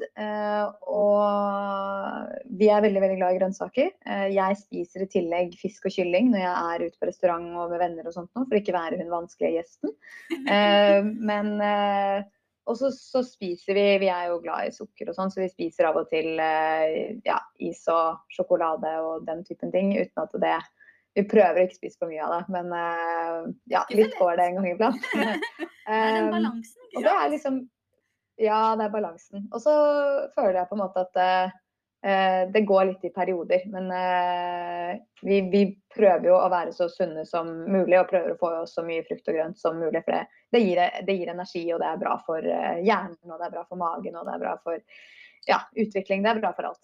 Og 0.89 2.31
vi 2.57 2.71
er 2.73 2.81
veldig 2.81 3.03
veldig 3.03 3.19
glad 3.19 3.35
i 3.35 3.41
grønnsaker. 3.43 3.91
Jeg 4.33 4.57
spiser 4.63 5.05
i 5.05 5.09
tillegg 5.13 5.53
fisk 5.61 5.91
og 5.91 5.93
kylling 5.93 6.31
når 6.33 6.41
jeg 6.41 6.55
er 6.71 6.85
ute 6.87 6.97
på 6.97 7.11
restaurant 7.11 7.51
og 7.53 7.69
med 7.69 7.83
venner 7.83 8.09
og 8.09 8.17
sånt 8.17 8.31
nå, 8.33 8.47
for 8.47 8.57
ikke 8.57 8.73
være 8.73 8.97
hun 9.03 9.13
vanskelige 9.13 9.59
gjesten. 9.59 9.93
Men 11.29 11.53
og 12.69 12.77
så, 12.79 12.93
så 12.95 13.23
spiser 13.27 13.75
vi 13.75 13.87
Vi 14.05 14.11
er 14.13 14.29
jo 14.31 14.41
glad 14.43 14.69
i 14.69 14.75
sukker 14.75 15.11
og 15.11 15.17
sånn, 15.17 15.33
så 15.35 15.43
vi 15.43 15.51
spiser 15.51 15.89
av 15.89 15.99
og 16.03 16.11
til 16.13 16.39
eh, 16.41 17.19
ja, 17.27 17.41
is 17.59 17.83
og 17.91 18.23
sjokolade 18.33 18.93
og 19.03 19.27
den 19.27 19.43
typen 19.49 19.75
ting 19.75 19.93
uten 19.97 20.23
at 20.23 20.37
det 20.45 20.59
Vi 21.19 21.27
prøver 21.29 21.65
ikke 21.65 21.77
å 21.77 21.81
spise 21.81 21.99
for 22.01 22.13
mye 22.13 22.23
av 22.25 22.35
det, 22.37 22.43
men 22.55 22.71
eh, 22.79 23.51
ja, 23.75 23.83
litt 23.93 24.15
går 24.21 24.39
det 24.39 24.47
en 24.49 24.61
gang 24.61 24.71
iblant. 24.71 25.11
Det 25.83 25.99
er 25.99 26.15
den 26.15 26.29
Um, 26.29 26.31
balansen. 26.31 26.83
og 26.95 27.03
det 27.03 27.13
er 27.13 27.31
liksom 27.33 27.55
Ja, 28.39 28.59
det 28.79 28.85
er 28.85 28.93
balansen. 28.93 29.49
Og 29.53 29.61
så 29.61 29.73
føler 30.37 30.61
jeg 30.61 30.69
på 30.71 30.77
en 30.77 30.83
måte 30.85 31.03
at 31.03 31.19
eh, 31.19 31.51
eh, 31.51 31.57
det 32.03 32.65
går 32.67 32.85
litt 32.89 33.05
i 33.07 33.13
perioder. 33.15 33.63
Men 33.71 33.91
eh, 33.95 35.03
vi, 35.23 35.37
vi 35.53 35.61
prøver 35.95 36.27
jo 36.33 36.35
å 36.35 36.49
være 36.51 36.73
så 36.75 36.89
sunne 36.91 37.23
som 37.29 37.51
mulig, 37.71 37.95
og 38.01 38.09
prøver 38.11 38.35
å 38.35 38.41
få 38.41 38.53
så 38.67 38.83
mye 38.87 39.05
frukt 39.07 39.31
og 39.31 39.39
grønt 39.39 39.61
som 39.61 39.79
mulig. 39.79 40.03
For 40.03 40.17
det, 40.17 40.25
det, 40.51 40.63
gir, 40.65 40.83
det 41.07 41.19
gir 41.19 41.31
energi, 41.31 41.63
og 41.71 41.83
det 41.83 41.91
er 41.93 42.01
bra 42.03 42.17
for 42.27 42.43
eh, 42.43 42.81
hjernen, 42.83 43.21
og 43.31 43.37
det 43.37 43.47
er 43.47 43.55
bra 43.55 43.67
for 43.69 43.83
magen, 43.85 44.19
og 44.19 44.27
det 44.27 44.35
er 44.35 44.43
bra 44.43 44.57
for 44.65 44.81
ja, 45.47 45.61
utvikling. 45.79 46.25
Det 46.25 46.35
er 46.35 46.43
bra 46.43 46.51
for 46.57 46.73
alt. 46.73 46.83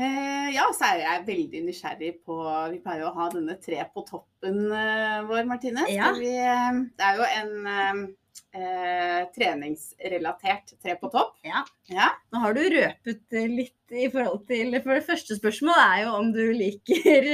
Eh, 0.00 0.48
ja, 0.54 0.64
så 0.72 0.88
er 0.88 1.02
jeg 1.02 1.24
veldig 1.26 1.60
nysgjerrig 1.66 2.12
på 2.24 2.36
Vi 2.72 2.78
pleier 2.80 3.04
jo 3.04 3.10
å 3.10 3.16
ha 3.18 3.26
denne 3.34 3.58
tre 3.60 3.82
på 3.92 4.04
toppen 4.08 4.64
eh, 4.72 5.18
vår, 5.28 5.44
Martine. 5.50 5.84
Ja. 5.92 6.14
Vi, 6.16 6.32
eh, 6.32 6.80
det 6.96 7.10
er 7.10 7.20
jo 7.20 7.28
en 7.28 8.06
eh, 8.54 9.22
treningsrelatert 9.34 10.74
tre 10.82 10.96
på 11.00 11.10
topp. 11.12 11.34
Ja. 11.46 11.64
Ja. 11.90 12.08
Nå 12.32 12.42
har 12.44 12.56
du 12.56 12.62
røpet 12.74 13.38
litt 13.50 13.92
i 13.92 14.08
forhold 14.12 14.46
til 14.48 14.72
For 14.80 14.94
det 14.96 15.04
første 15.04 15.36
spørsmålet 15.36 15.82
er 15.82 15.98
jo 16.06 16.14
om 16.16 16.30
du 16.32 16.42
liker 16.56 17.26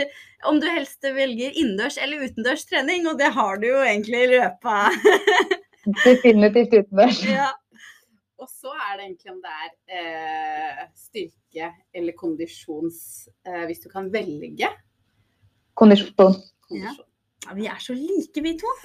Om 0.50 0.58
du 0.62 0.66
helst 0.72 1.04
velger 1.04 1.54
innendørs 1.54 1.98
eller 2.02 2.24
utendørs 2.26 2.66
trening, 2.66 3.06
og 3.10 3.18
det 3.20 3.30
har 3.34 3.60
du 3.62 3.68
jo 3.70 3.78
egentlig 3.84 4.24
røpa. 4.32 4.88
Definitivt 6.06 6.74
utendørs. 6.74 7.22
ja. 7.26 7.52
Og 8.38 8.46
så 8.46 8.70
er 8.70 8.98
det 8.98 9.06
egentlig 9.08 9.32
om 9.32 9.40
det 9.42 9.54
er 9.58 9.70
eh, 9.98 10.82
styrke 10.94 11.72
eller 11.94 12.14
kondisjons 12.18 13.00
eh, 13.46 13.64
Hvis 13.66 13.82
du 13.82 13.88
kan 13.90 14.06
velge. 14.14 14.70
Kondisjon. 15.78 16.14
Kondisjon. 16.14 16.84
ja, 16.84 16.94
vi 17.56 17.66
er 17.70 17.78
så 17.82 17.94
like, 17.96 18.42
vi 18.44 18.54
to. 18.60 18.70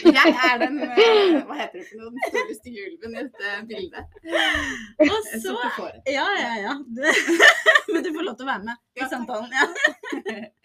Jeg 0.00 0.32
er 0.32 0.58
den 0.60 0.78
eh, 0.82 1.36
Hva 1.46 1.56
heter 1.56 1.78
det 1.78 1.84
for 1.88 2.00
noe? 2.00 2.10
Den 2.12 2.22
store 2.32 2.56
stygge 2.56 2.86
ulven 2.88 3.14
i 3.14 3.22
dette 3.26 3.52
bildet. 3.68 4.16
Og 5.06 5.28
så. 5.44 5.54
Ja, 6.08 6.26
ja, 6.40 6.52
ja. 6.64 6.74
Du, 6.84 7.02
men 7.92 8.04
du 8.04 8.10
får 8.16 8.26
lov 8.26 8.36
til 8.38 8.46
å 8.46 8.50
være 8.50 8.64
med 8.66 8.76
i 8.96 9.02
Ja, 9.04 9.08
samtalen. 9.12 9.52
Ja. 9.54 9.68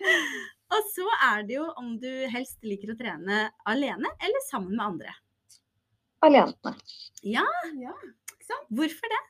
Og 0.75 0.88
så 0.95 1.05
er 1.27 1.43
det 1.47 1.59
jo 1.59 1.67
om 1.79 1.93
du 2.01 2.09
helst 2.31 2.63
liker 2.65 2.95
å 2.95 2.97
trene 2.99 3.45
alene 3.69 4.09
eller 4.17 4.45
sammen 4.47 4.73
med 4.73 4.85
andre. 4.88 5.13
Alene. 6.25 6.75
Ja, 7.23 7.45
Ja, 7.77 7.93
hvorfor 8.73 9.09
det? 9.09 9.21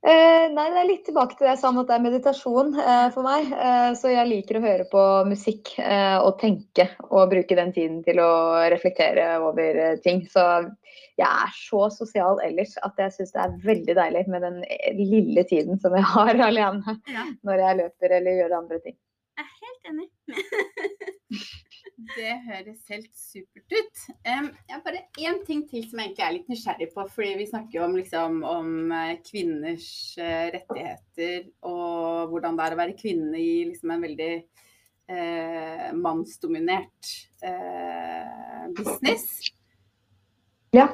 Eh, 0.00 0.46
nei, 0.56 0.64
det 0.72 0.78
er 0.80 0.86
litt 0.88 1.02
tilbake 1.04 1.36
til 1.36 1.44
det 1.44 1.50
jeg 1.50 1.60
sa 1.60 1.68
om 1.68 1.78
at 1.82 1.90
det 1.90 1.96
er 1.98 2.04
meditasjon 2.06 2.70
eh, 2.80 3.08
for 3.12 3.26
meg. 3.26 3.50
Eh, 3.52 3.88
så 4.00 4.08
jeg 4.08 4.30
liker 4.30 4.56
å 4.56 4.62
høre 4.64 4.86
på 4.88 5.02
musikk 5.28 5.74
eh, 5.76 6.16
og 6.24 6.38
tenke 6.40 6.86
og 7.10 7.26
bruke 7.34 7.58
den 7.58 7.74
tiden 7.76 7.98
til 8.06 8.22
å 8.24 8.30
reflektere 8.72 9.26
over 9.44 9.76
eh, 9.84 9.98
ting. 10.00 10.22
Så 10.32 10.40
jeg 11.20 11.28
er 11.28 11.52
så 11.52 11.82
sosial 11.92 12.40
ellers 12.46 12.72
at 12.80 12.96
jeg 13.04 13.12
syns 13.18 13.34
det 13.36 13.42
er 13.44 13.58
veldig 13.66 13.98
deilig 14.00 14.24
med 14.32 14.46
den 14.46 14.58
eh, 14.64 14.96
lille 14.96 15.44
tiden 15.52 15.76
som 15.84 15.92
jeg 15.98 16.08
har 16.14 16.40
alene 16.48 16.96
Ja. 17.12 17.26
når 17.44 17.64
jeg 17.66 17.80
løper 17.84 18.16
eller 18.22 18.40
gjør 18.40 18.56
andre 18.62 18.80
ting. 18.86 18.96
Jeg 19.36 19.44
er 19.44 19.52
helt 19.68 19.92
enig. 19.92 20.08
Det 22.16 22.32
høres 22.46 22.80
helt 22.90 23.10
supert 23.16 23.74
ut. 23.74 24.02
Um, 24.24 24.48
jeg 24.68 24.74
har 24.74 24.82
bare 24.84 25.02
én 25.20 25.40
ting 25.46 25.62
til 25.68 25.84
som 25.88 26.00
jeg 26.00 26.10
egentlig 26.10 26.26
er 26.26 26.34
litt 26.36 26.50
nysgjerrig 26.50 26.88
på. 26.94 27.04
fordi 27.14 27.34
vi 27.40 27.48
snakker 27.50 27.78
jo 27.78 27.84
om, 27.86 27.96
liksom, 27.98 28.40
om 28.46 28.70
eh, 28.96 29.18
kvinners 29.26 29.90
eh, 30.20 30.48
rettigheter 30.54 31.50
og 31.68 32.32
hvordan 32.32 32.58
det 32.58 32.66
er 32.66 32.76
å 32.76 32.80
være 32.80 32.98
kvinne 32.98 33.36
i 33.40 33.52
liksom, 33.68 33.94
en 33.94 34.04
veldig 34.06 34.32
eh, 35.10 35.86
mannsdominert 35.98 37.14
eh, 37.44 38.66
business. 38.76 39.30
Ja. 40.70 40.86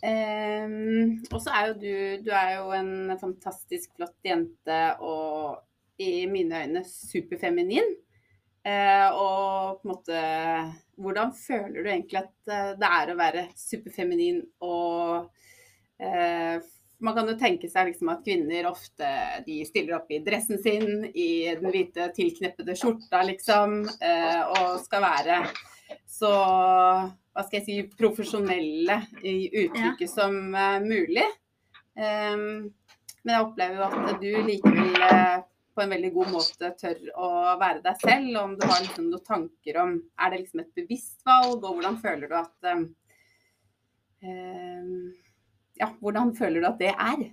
Um, 0.00 1.18
og 1.28 1.42
så 1.44 1.52
er 1.52 1.66
jo 1.68 1.74
du 1.76 2.22
Du 2.24 2.30
er 2.32 2.54
jo 2.54 2.70
en 2.72 3.10
fantastisk 3.20 3.90
flott 3.98 4.16
jente 4.24 4.78
og 5.04 5.60
i 6.00 6.24
mine 6.30 6.62
øyne 6.64 6.84
superfeminin. 6.88 7.98
Eh, 8.66 9.08
og 9.16 9.78
på 9.80 9.86
en 9.86 9.92
måte 9.94 10.18
Hvordan 11.00 11.30
føler 11.32 11.78
du 11.80 11.86
egentlig 11.88 12.18
at 12.20 12.50
eh, 12.52 12.74
det 12.76 12.90
er 12.92 13.08
å 13.08 13.16
være 13.16 13.44
superfeminin 13.56 14.42
og 14.66 15.30
eh, 15.96 16.60
Man 17.00 17.16
kan 17.16 17.30
jo 17.32 17.38
tenke 17.40 17.70
seg 17.72 17.88
liksom 17.88 18.10
at 18.12 18.20
kvinner 18.26 18.68
ofte 18.68 19.08
de 19.46 19.62
stiller 19.64 19.96
opp 19.96 20.12
i 20.12 20.20
dressen 20.26 20.60
sin, 20.60 21.06
i 21.08 21.48
den 21.56 21.72
hvite 21.72 22.10
tilkneppede 22.12 22.76
skjorta, 22.76 23.22
liksom, 23.24 23.78
eh, 24.04 24.42
og 24.60 24.76
skal 24.84 25.06
være 25.06 25.38
så 26.04 26.34
hva 27.30 27.46
skal 27.46 27.60
jeg 27.60 27.64
si, 27.64 27.76
profesjonelle 27.96 28.98
i 29.24 29.36
uttrykket 29.62 30.10
som 30.10 30.36
eh, 30.52 30.76
mulig. 30.84 31.24
Em, 31.96 32.68
men 33.22 33.32
jeg 33.32 33.46
opplever 33.46 33.80
jo 33.80 34.10
at 34.10 34.20
du 34.20 34.30
likevel 34.50 35.46
på 35.80 35.86
en 35.86 35.94
veldig 35.94 36.12
god 36.12 36.32
måte 36.34 36.72
tør 36.76 36.98
å 37.16 37.28
være 37.60 37.80
deg 37.84 38.04
selv. 38.04 38.30
Og 38.34 38.40
om 38.42 38.54
du 38.58 38.66
har 38.68 38.82
liksom 38.84 39.08
noen 39.08 39.26
tanker 39.26 39.80
om 39.80 39.96
Er 40.20 40.32
det 40.32 40.42
liksom 40.42 40.64
et 40.64 40.74
bevisst 40.76 41.24
valg, 41.24 41.64
og 41.64 41.78
hvordan 41.78 41.96
føler 42.02 42.28
du 42.28 42.36
at 42.36 42.72
em, 42.74 42.86
em, 44.20 44.96
Ja, 45.80 45.88
hvordan 46.02 46.34
føler 46.36 46.60
du 46.60 46.68
at 46.68 46.82
det 46.82 46.92
er? 46.92 47.30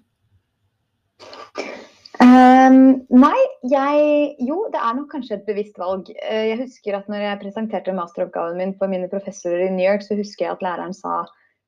Um, 2.23 3.03
nei, 3.11 3.39
jeg 3.67 4.37
Jo, 4.47 4.61
det 4.71 4.79
er 4.79 4.95
nok 4.95 5.11
kanskje 5.11 5.41
et 5.41 5.49
bevisst 5.49 5.75
valg. 5.81 6.07
Eh, 6.23 6.53
jeg 6.53 6.61
husker 6.63 6.95
at 6.97 7.11
når 7.11 7.25
jeg 7.25 7.41
presenterte 7.43 7.95
masteroppgaven 7.95 8.57
min 8.61 8.73
for 8.79 8.87
mine 8.91 9.09
professorer 9.11 9.67
i 9.67 9.73
New 9.75 9.83
York, 9.83 10.05
så 10.05 10.15
husker 10.15 10.47
jeg 10.47 10.55
at 10.55 10.63
læreren 10.65 10.95
sa 10.95 11.25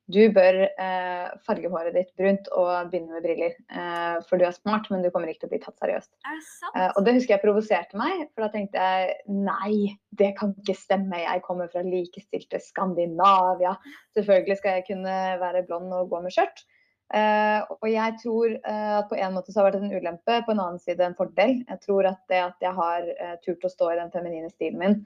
du 0.10 0.22
bør 0.34 0.58
eh, 0.66 1.28
farge 1.46 1.70
håret 1.70 1.94
ditt 1.94 2.10
brunt 2.18 2.48
og 2.58 2.90
begynne 2.90 3.14
med 3.14 3.26
briller. 3.26 3.54
Eh, 3.70 4.16
for 4.30 4.42
du 4.42 4.48
er 4.48 4.56
smart, 4.56 4.90
men 4.90 5.04
du 5.06 5.12
kommer 5.14 5.30
ikke 5.30 5.44
til 5.44 5.52
å 5.52 5.54
bli 5.54 5.62
tatt 5.62 5.78
seriøst. 5.84 6.10
Er 6.26 6.40
det? 6.40 6.72
Eh, 6.72 6.90
og 6.90 7.06
det 7.06 7.14
husker 7.20 7.36
jeg 7.36 7.44
provoserte 7.44 8.00
meg, 8.00 8.26
for 8.34 8.46
da 8.46 8.50
tenkte 8.56 8.88
jeg 8.90 9.38
nei, 9.50 9.94
det 10.18 10.34
kan 10.40 10.56
ikke 10.58 10.78
stemme. 10.78 11.22
Jeg 11.22 11.46
kommer 11.46 11.70
fra 11.70 11.86
likestilte 11.86 12.62
Skandinavia. 12.64 13.76
Selvfølgelig 14.18 14.60
skal 14.60 14.80
jeg 14.80 14.90
kunne 14.90 15.22
være 15.44 15.64
blond 15.70 15.94
og 16.02 16.12
gå 16.12 16.26
med 16.26 16.34
skjørt. 16.34 16.66
Uh, 17.10 17.66
og 17.82 17.88
jeg 17.90 18.20
tror 18.22 18.52
uh, 18.54 18.98
at 19.00 19.08
på 19.10 19.18
en 19.18 19.34
måte 19.34 19.50
så 19.50 19.64
har 19.64 19.72
det 19.74 19.80
vært 19.80 19.88
en 19.88 19.96
ulempe, 19.98 20.36
på 20.46 20.54
en 20.54 20.60
annen 20.62 20.82
side 20.84 21.02
en 21.02 21.18
fordel. 21.18 21.56
Jeg 21.66 21.82
tror 21.82 22.06
at 22.06 22.20
det 22.30 22.42
at 22.44 22.62
jeg 22.62 22.74
har 22.78 23.08
uh, 23.10 23.32
turt 23.42 23.66
å 23.66 23.72
stå 23.74 23.88
i 23.90 23.98
den 23.98 24.12
feminine 24.14 24.52
stilen 24.54 24.78
min, 24.78 25.00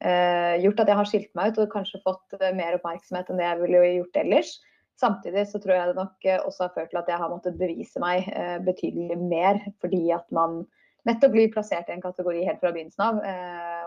gjort 0.00 0.80
at 0.80 0.88
jeg 0.88 0.96
har 0.96 1.08
skilt 1.08 1.30
meg 1.36 1.52
ut 1.52 1.58
og 1.60 1.72
kanskje 1.74 1.98
fått 2.04 2.36
mer 2.56 2.78
oppmerksomhet 2.78 3.28
enn 3.28 3.40
det 3.40 3.44
jeg 3.44 3.58
ville 3.60 3.80
gjort 3.98 4.20
ellers. 4.22 4.52
Samtidig 5.00 5.42
så 5.50 5.60
tror 5.60 5.74
jeg 5.76 5.90
det 5.90 5.98
nok 5.98 6.28
også 6.46 6.64
har 6.64 6.72
ført 6.72 6.88
til 6.92 7.00
at 7.00 7.10
jeg 7.12 7.20
har 7.20 7.32
måttet 7.32 7.58
bevise 7.60 8.00
meg 8.00 8.30
betydelig 8.64 9.18
mer, 9.20 9.60
fordi 9.80 10.00
at 10.16 10.24
man 10.32 10.62
nettopp 11.08 11.34
blir 11.36 11.52
plassert 11.52 11.88
i 11.88 11.96
en 11.96 12.04
kategori 12.04 12.46
helt 12.48 12.64
fra 12.64 12.72
begynnelsen 12.72 13.04
av, 13.04 13.20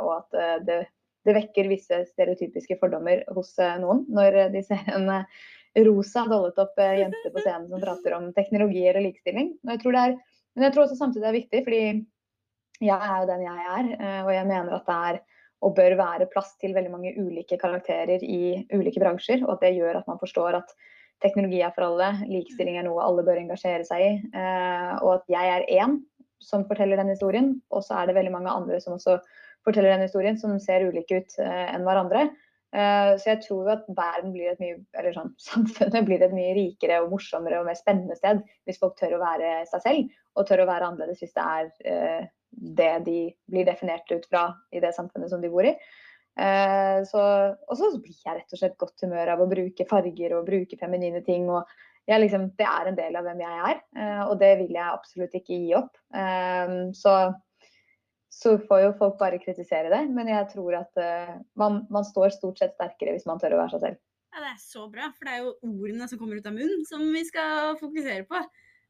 og 0.05 0.13
at 0.19 0.37
det, 0.69 0.79
det, 1.25 1.35
vekker 1.37 1.69
visse 1.73 2.03
stereotypiske 2.11 2.77
fordommer 2.81 3.25
hos 3.33 3.55
noen 3.81 4.05
når 4.13 4.39
de 4.53 4.65
ser 4.69 4.85
en 4.97 5.09
rosa 5.81 6.25
dollet 6.29 6.59
opp 6.61 6.79
eh, 6.79 6.99
jenter 7.01 7.33
på 7.33 7.41
scenen 7.41 7.69
som 7.69 7.81
prater 7.81 8.15
om 8.17 8.29
teknologi 8.35 8.83
eller 8.85 9.07
likestilling. 9.07 9.53
Jeg 9.65 9.81
er, 9.93 10.17
men 10.53 10.67
jeg 10.67 10.75
tror 10.75 10.85
også 10.85 10.99
samtidig 10.99 11.23
det 11.23 11.29
er 11.29 11.39
viktig, 11.39 11.61
fordi 11.67 11.83
jeg 12.83 12.97
er 12.97 13.21
jo 13.21 13.29
den 13.29 13.45
jeg 13.47 13.69
er. 13.77 13.93
Eh, 13.97 14.19
og 14.25 14.33
jeg 14.35 14.49
mener 14.49 14.75
at 14.77 14.89
det 14.89 14.97
er 15.09 15.21
og 15.63 15.75
bør 15.77 15.95
være 15.99 16.29
plass 16.31 16.53
til 16.61 16.75
veldig 16.75 16.91
mange 16.91 17.13
ulike 17.17 17.57
karakterer 17.61 18.23
i 18.23 18.65
ulike 18.73 19.01
bransjer. 19.01 19.45
Og 19.45 19.55
at 19.55 19.63
det 19.65 19.75
gjør 19.77 20.01
at 20.01 20.09
man 20.09 20.19
forstår 20.21 20.59
at 20.59 20.73
teknologi 21.23 21.61
er 21.63 21.71
for 21.75 21.87
alle, 21.87 22.09
likestilling 22.27 22.79
er 22.79 22.87
noe 22.87 23.03
alle 23.03 23.23
bør 23.25 23.39
engasjere 23.39 23.87
seg 23.87 24.03
i. 24.03 24.13
Eh, 24.35 24.93
og 24.99 25.19
at 25.19 25.31
jeg 25.31 25.53
er 25.55 25.67
én 25.79 26.01
som 26.43 26.65
forteller 26.67 26.99
den 26.99 27.13
historien, 27.13 27.53
og 27.71 27.85
så 27.85 28.01
er 28.01 28.09
det 28.09 28.17
veldig 28.17 28.33
mange 28.33 28.51
andre 28.51 28.81
som 28.83 28.97
også 28.97 29.21
forteller 29.63 29.93
den 29.93 30.03
historien, 30.03 30.35
som 30.35 30.57
ser 30.59 30.83
ulike 30.89 31.21
ut 31.23 31.37
enn 31.39 31.85
hverandre. 31.87 32.27
Eh, 32.73 33.11
så 33.21 33.35
jeg 33.35 33.41
tror 33.43 33.67
at 33.75 33.83
verden 33.93 34.31
blir 34.33 34.49
et 34.49 34.61
mye, 34.61 34.79
eller 34.97 35.13
sånn, 35.13 35.33
samfunnet 35.49 36.07
blir 36.07 36.23
et 36.25 36.33
mye 36.33 36.55
rikere 36.57 37.03
og 37.03 37.11
morsommere 37.13 37.59
og 37.61 37.67
mer 37.69 37.77
spennende 37.77 38.17
sted 38.17 38.41
hvis 38.65 38.79
folk 38.81 38.95
tør 38.97 39.19
å 39.19 39.21
være 39.21 39.59
seg 39.69 39.83
selv, 39.85 40.15
og 40.33 40.47
tør 40.49 40.63
å 40.63 40.69
være 40.71 40.89
annerledes 40.89 41.21
hvis 41.21 41.35
det 41.37 41.43
er 41.43 41.69
eh, 41.91 42.31
det 42.53 42.93
de 43.05 43.17
blir 43.49 43.67
definert 43.67 44.09
ut 44.11 44.25
fra 44.29 44.47
i 44.71 44.81
det 44.83 44.93
samfunnet 44.95 45.31
som 45.31 45.41
de 45.43 45.51
bor 45.53 45.67
i. 45.67 45.73
Eh, 46.39 46.99
så, 47.05 47.23
og 47.53 47.77
så 47.77 47.91
blir 48.01 48.17
jeg 48.17 48.39
rett 48.39 48.55
og 48.55 48.61
slett 48.61 48.77
godt 48.81 49.05
humør 49.05 49.35
av 49.35 49.43
å 49.43 49.49
bruke 49.49 49.87
farger 49.89 50.37
og 50.37 50.47
bruke 50.49 50.79
feminine 50.79 51.23
ting. 51.25 51.49
og 51.49 51.67
liksom, 52.09 52.51
Det 52.59 52.67
er 52.67 52.89
en 52.89 52.99
del 52.99 53.17
av 53.19 53.27
hvem 53.27 53.41
jeg 53.45 53.63
er, 53.71 53.81
og 54.27 54.37
det 54.41 54.53
vil 54.63 54.75
jeg 54.75 54.89
absolutt 54.89 55.35
ikke 55.39 55.59
gi 55.61 55.73
opp. 55.77 55.99
Så 56.97 57.15
så 58.33 58.55
får 58.67 58.81
jo 58.81 58.95
folk 58.97 59.19
bare 59.21 59.39
kritisere 59.41 59.91
det. 59.93 60.01
Men 60.13 60.31
jeg 60.31 60.49
tror 60.53 60.79
at 60.81 60.99
uh, 60.99 61.37
man, 61.59 61.83
man, 61.93 62.05
står 62.07 62.33
stort 62.35 62.61
sett 62.61 62.75
sterkere 62.77 63.15
hvis 63.15 63.27
man 63.29 63.41
tør 63.41 63.57
å 63.57 63.63
være 63.63 63.75
seg 63.75 63.85
selv. 63.87 64.01
Ja, 64.33 64.41
Det 64.41 64.51
er 64.51 64.61
så 64.63 64.85
bra, 64.89 65.09
for 65.13 65.29
det 65.29 65.33
er 65.33 65.43
jo 65.43 65.55
ordene 65.69 66.09
som 66.09 66.21
kommer 66.21 66.39
ut 66.39 66.47
av 66.49 66.55
munnen 66.55 66.85
som 66.89 67.03
vi 67.13 67.21
skal 67.27 67.75
fokusere 67.81 68.25
på. 68.29 68.41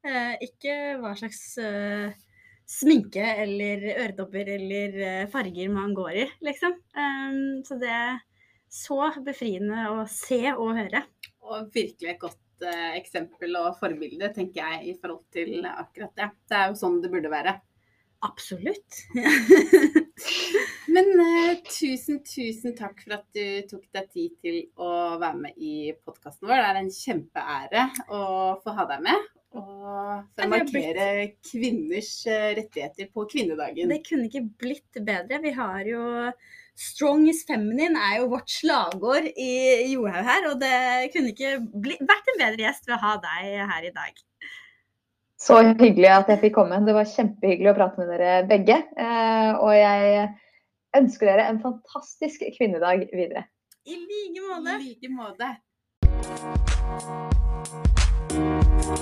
Uh, 0.04 0.34
ikke 0.44 0.76
hva 1.00 1.14
slags 1.16 1.42
uh, 1.60 2.12
sminke 2.68 3.24
eller 3.44 3.82
øretopper 3.94 4.54
eller 4.56 5.26
farger 5.32 5.72
man 5.72 5.92
går 5.96 6.20
i, 6.22 6.28
liksom. 6.46 6.78
Um, 6.96 7.60
så 7.66 7.76
det 7.80 7.90
er 7.92 8.22
så 8.72 9.10
befriende 9.26 9.90
å 9.92 10.00
se 10.10 10.40
og 10.54 10.72
høre. 10.78 11.04
Og 11.44 11.68
virkelig 11.74 12.14
et 12.14 12.22
godt 12.22 12.40
eksempel 12.96 13.58
og 13.60 13.76
forbilde, 13.76 14.30
tenker 14.32 14.62
jeg, 14.62 14.94
i 14.94 14.96
forhold 14.96 15.26
til 15.34 15.66
akkurat 15.68 16.14
det. 16.16 16.30
Det 16.48 16.58
er 16.58 16.70
jo 16.70 16.80
sånn 16.80 17.00
det 17.04 17.10
burde 17.12 17.32
være. 17.32 17.58
Absolutt. 18.24 19.02
Men 20.94 21.10
uh, 21.18 21.54
tusen, 21.68 22.20
tusen 22.24 22.74
takk 22.78 23.02
for 23.02 23.18
at 23.18 23.26
du 23.36 23.66
tok 23.68 23.84
deg 23.96 24.08
tid 24.14 24.36
til 24.40 24.58
å 24.80 25.18
være 25.20 25.40
med 25.42 25.58
i 25.60 25.92
podkasten 26.06 26.48
vår. 26.48 26.60
Det 26.60 26.68
er 26.70 26.80
en 26.80 26.92
kjempeære 26.94 27.86
å 28.14 28.22
få 28.64 28.76
ha 28.78 28.86
deg 28.94 29.04
med. 29.04 29.28
Og 29.54 30.24
for 30.34 30.44
å 30.44 30.50
markere 30.50 31.06
kvinners 31.46 32.12
eh, 32.26 32.50
rettigheter 32.58 33.08
på 33.14 33.26
kvinnedagen. 33.30 33.90
Det 33.92 34.02
kunne 34.06 34.26
ikke 34.28 34.44
blitt 34.64 35.02
bedre. 35.06 35.40
Vi 35.44 35.52
har 35.54 35.88
jo 35.88 36.04
Strong 36.74 37.28
is 37.30 37.44
feminine 37.46 37.94
er 37.94 38.16
jo 38.18 38.32
vårt 38.32 38.50
slagord 38.50 39.28
i 39.38 39.92
Johaug 39.92 40.26
her. 40.26 40.48
Og 40.50 40.58
det 40.62 41.10
kunne 41.14 41.30
ikke 41.30 41.52
bli, 41.62 41.94
vært 42.02 42.30
en 42.32 42.40
bedre 42.40 42.66
gjest 42.66 42.88
ved 42.88 42.96
å 42.96 43.02
ha 43.04 43.12
deg 43.22 43.42
her 43.70 43.82
i 43.86 43.94
dag. 43.94 44.12
Så 45.44 45.60
hyggelig 45.66 46.10
at 46.10 46.30
jeg 46.32 46.40
fikk 46.46 46.54
komme. 46.56 46.80
Det 46.86 46.94
var 46.96 47.06
kjempehyggelig 47.10 47.70
å 47.74 47.78
prate 47.78 48.00
med 48.00 48.10
dere 48.14 48.32
begge. 48.50 48.76
Eh, 48.98 49.52
og 49.60 49.72
jeg 49.76 50.28
ønsker 50.98 51.30
dere 51.30 51.46
en 51.52 51.62
fantastisk 51.62 52.42
kvinnedag 52.58 53.06
videre. 53.12 53.46
I 53.86 53.94
like 54.00 54.40
måte. 54.48 54.70
I 54.74 54.82
like 54.88 55.08
måte. 55.14 55.48
Håper 58.84 59.00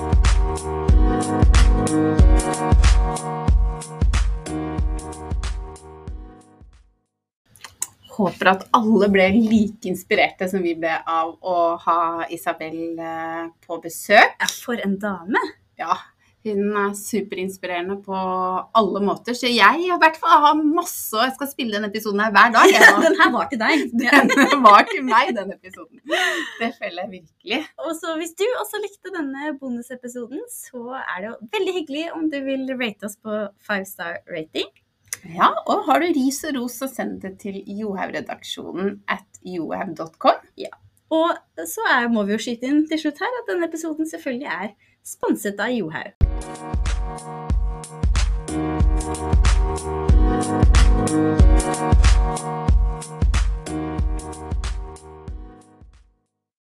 at 8.52 8.62
alle 8.70 9.08
ble 9.10 9.26
like 9.34 9.82
inspirerte 9.90 10.46
som 10.46 10.62
vi 10.62 10.78
ble 10.78 10.94
av 11.02 11.34
å 11.42 11.74
ha 11.82 12.22
Isabel 12.30 12.94
eh, 12.94 13.50
på 13.66 13.82
besøk. 13.82 14.38
Ja, 14.38 14.46
for 14.62 14.78
en 14.78 14.94
dame. 15.02 15.42
Ja, 15.80 15.96
hun 16.42 16.74
er 16.74 16.94
superinspirerende 16.98 17.98
på 18.02 18.16
alle 18.78 19.02
måter. 19.04 19.36
Så 19.38 19.50
jeg 19.50 19.84
i 19.86 19.90
hvert 20.02 20.18
fall 20.18 20.42
har 20.44 20.58
masse 20.58 21.14
og 21.14 21.24
Jeg 21.26 21.36
skal 21.36 21.50
spille 21.52 21.76
denne 21.76 21.90
episoden 21.92 22.22
her 22.24 22.34
hver 22.34 22.52
dag. 22.56 22.72
Ja, 22.74 22.90
den 23.06 23.18
her 23.20 23.32
var 23.34 23.48
til 23.52 23.60
deg. 23.62 23.84
Den 24.52 24.62
var 24.64 24.84
til 24.88 25.04
meg, 25.06 25.32
den 25.36 25.52
episoden. 25.54 26.00
Det 26.58 26.70
føler 26.78 27.04
jeg 27.04 27.10
virkelig. 27.12 27.58
Og 27.86 27.94
så 27.98 28.14
hvis 28.18 28.34
du 28.38 28.44
også 28.60 28.80
likte 28.82 29.12
denne 29.14 29.52
bonusepisoden, 29.60 30.42
så 30.50 30.98
er 31.00 31.16
det 31.22 31.28
jo 31.30 31.34
veldig 31.56 31.74
hyggelig 31.78 32.06
om 32.16 32.28
du 32.32 32.38
vil 32.46 32.70
rate 32.80 33.08
oss 33.08 33.18
på 33.22 33.42
five 33.62 33.86
star 33.88 34.20
rating. 34.30 34.70
Ja, 35.22 35.52
og 35.70 35.84
har 35.86 36.02
du 36.02 36.08
ris 36.16 36.40
og 36.48 36.56
ros, 36.58 36.78
så 36.82 36.88
send 36.90 37.20
det 37.22 37.36
til 37.44 37.60
Johaug-redaksjonen 37.66 38.96
at 39.10 39.42
johaug.com. 39.46 40.42
Ja. 40.58 40.72
Og 41.12 41.36
så 41.68 41.86
er, 41.92 42.08
må 42.10 42.24
vi 42.26 42.34
jo 42.34 42.42
skyte 42.42 42.70
inn 42.70 42.86
til 42.90 43.04
slutt 43.04 43.22
her 43.22 43.40
at 43.42 43.50
denne 43.52 43.68
episoden 43.68 44.08
selvfølgelig 44.08 44.50
er 44.50 44.76
sponset 45.06 45.60
av 45.60 45.74
Johaug. 45.74 46.31
Thank 46.42 46.82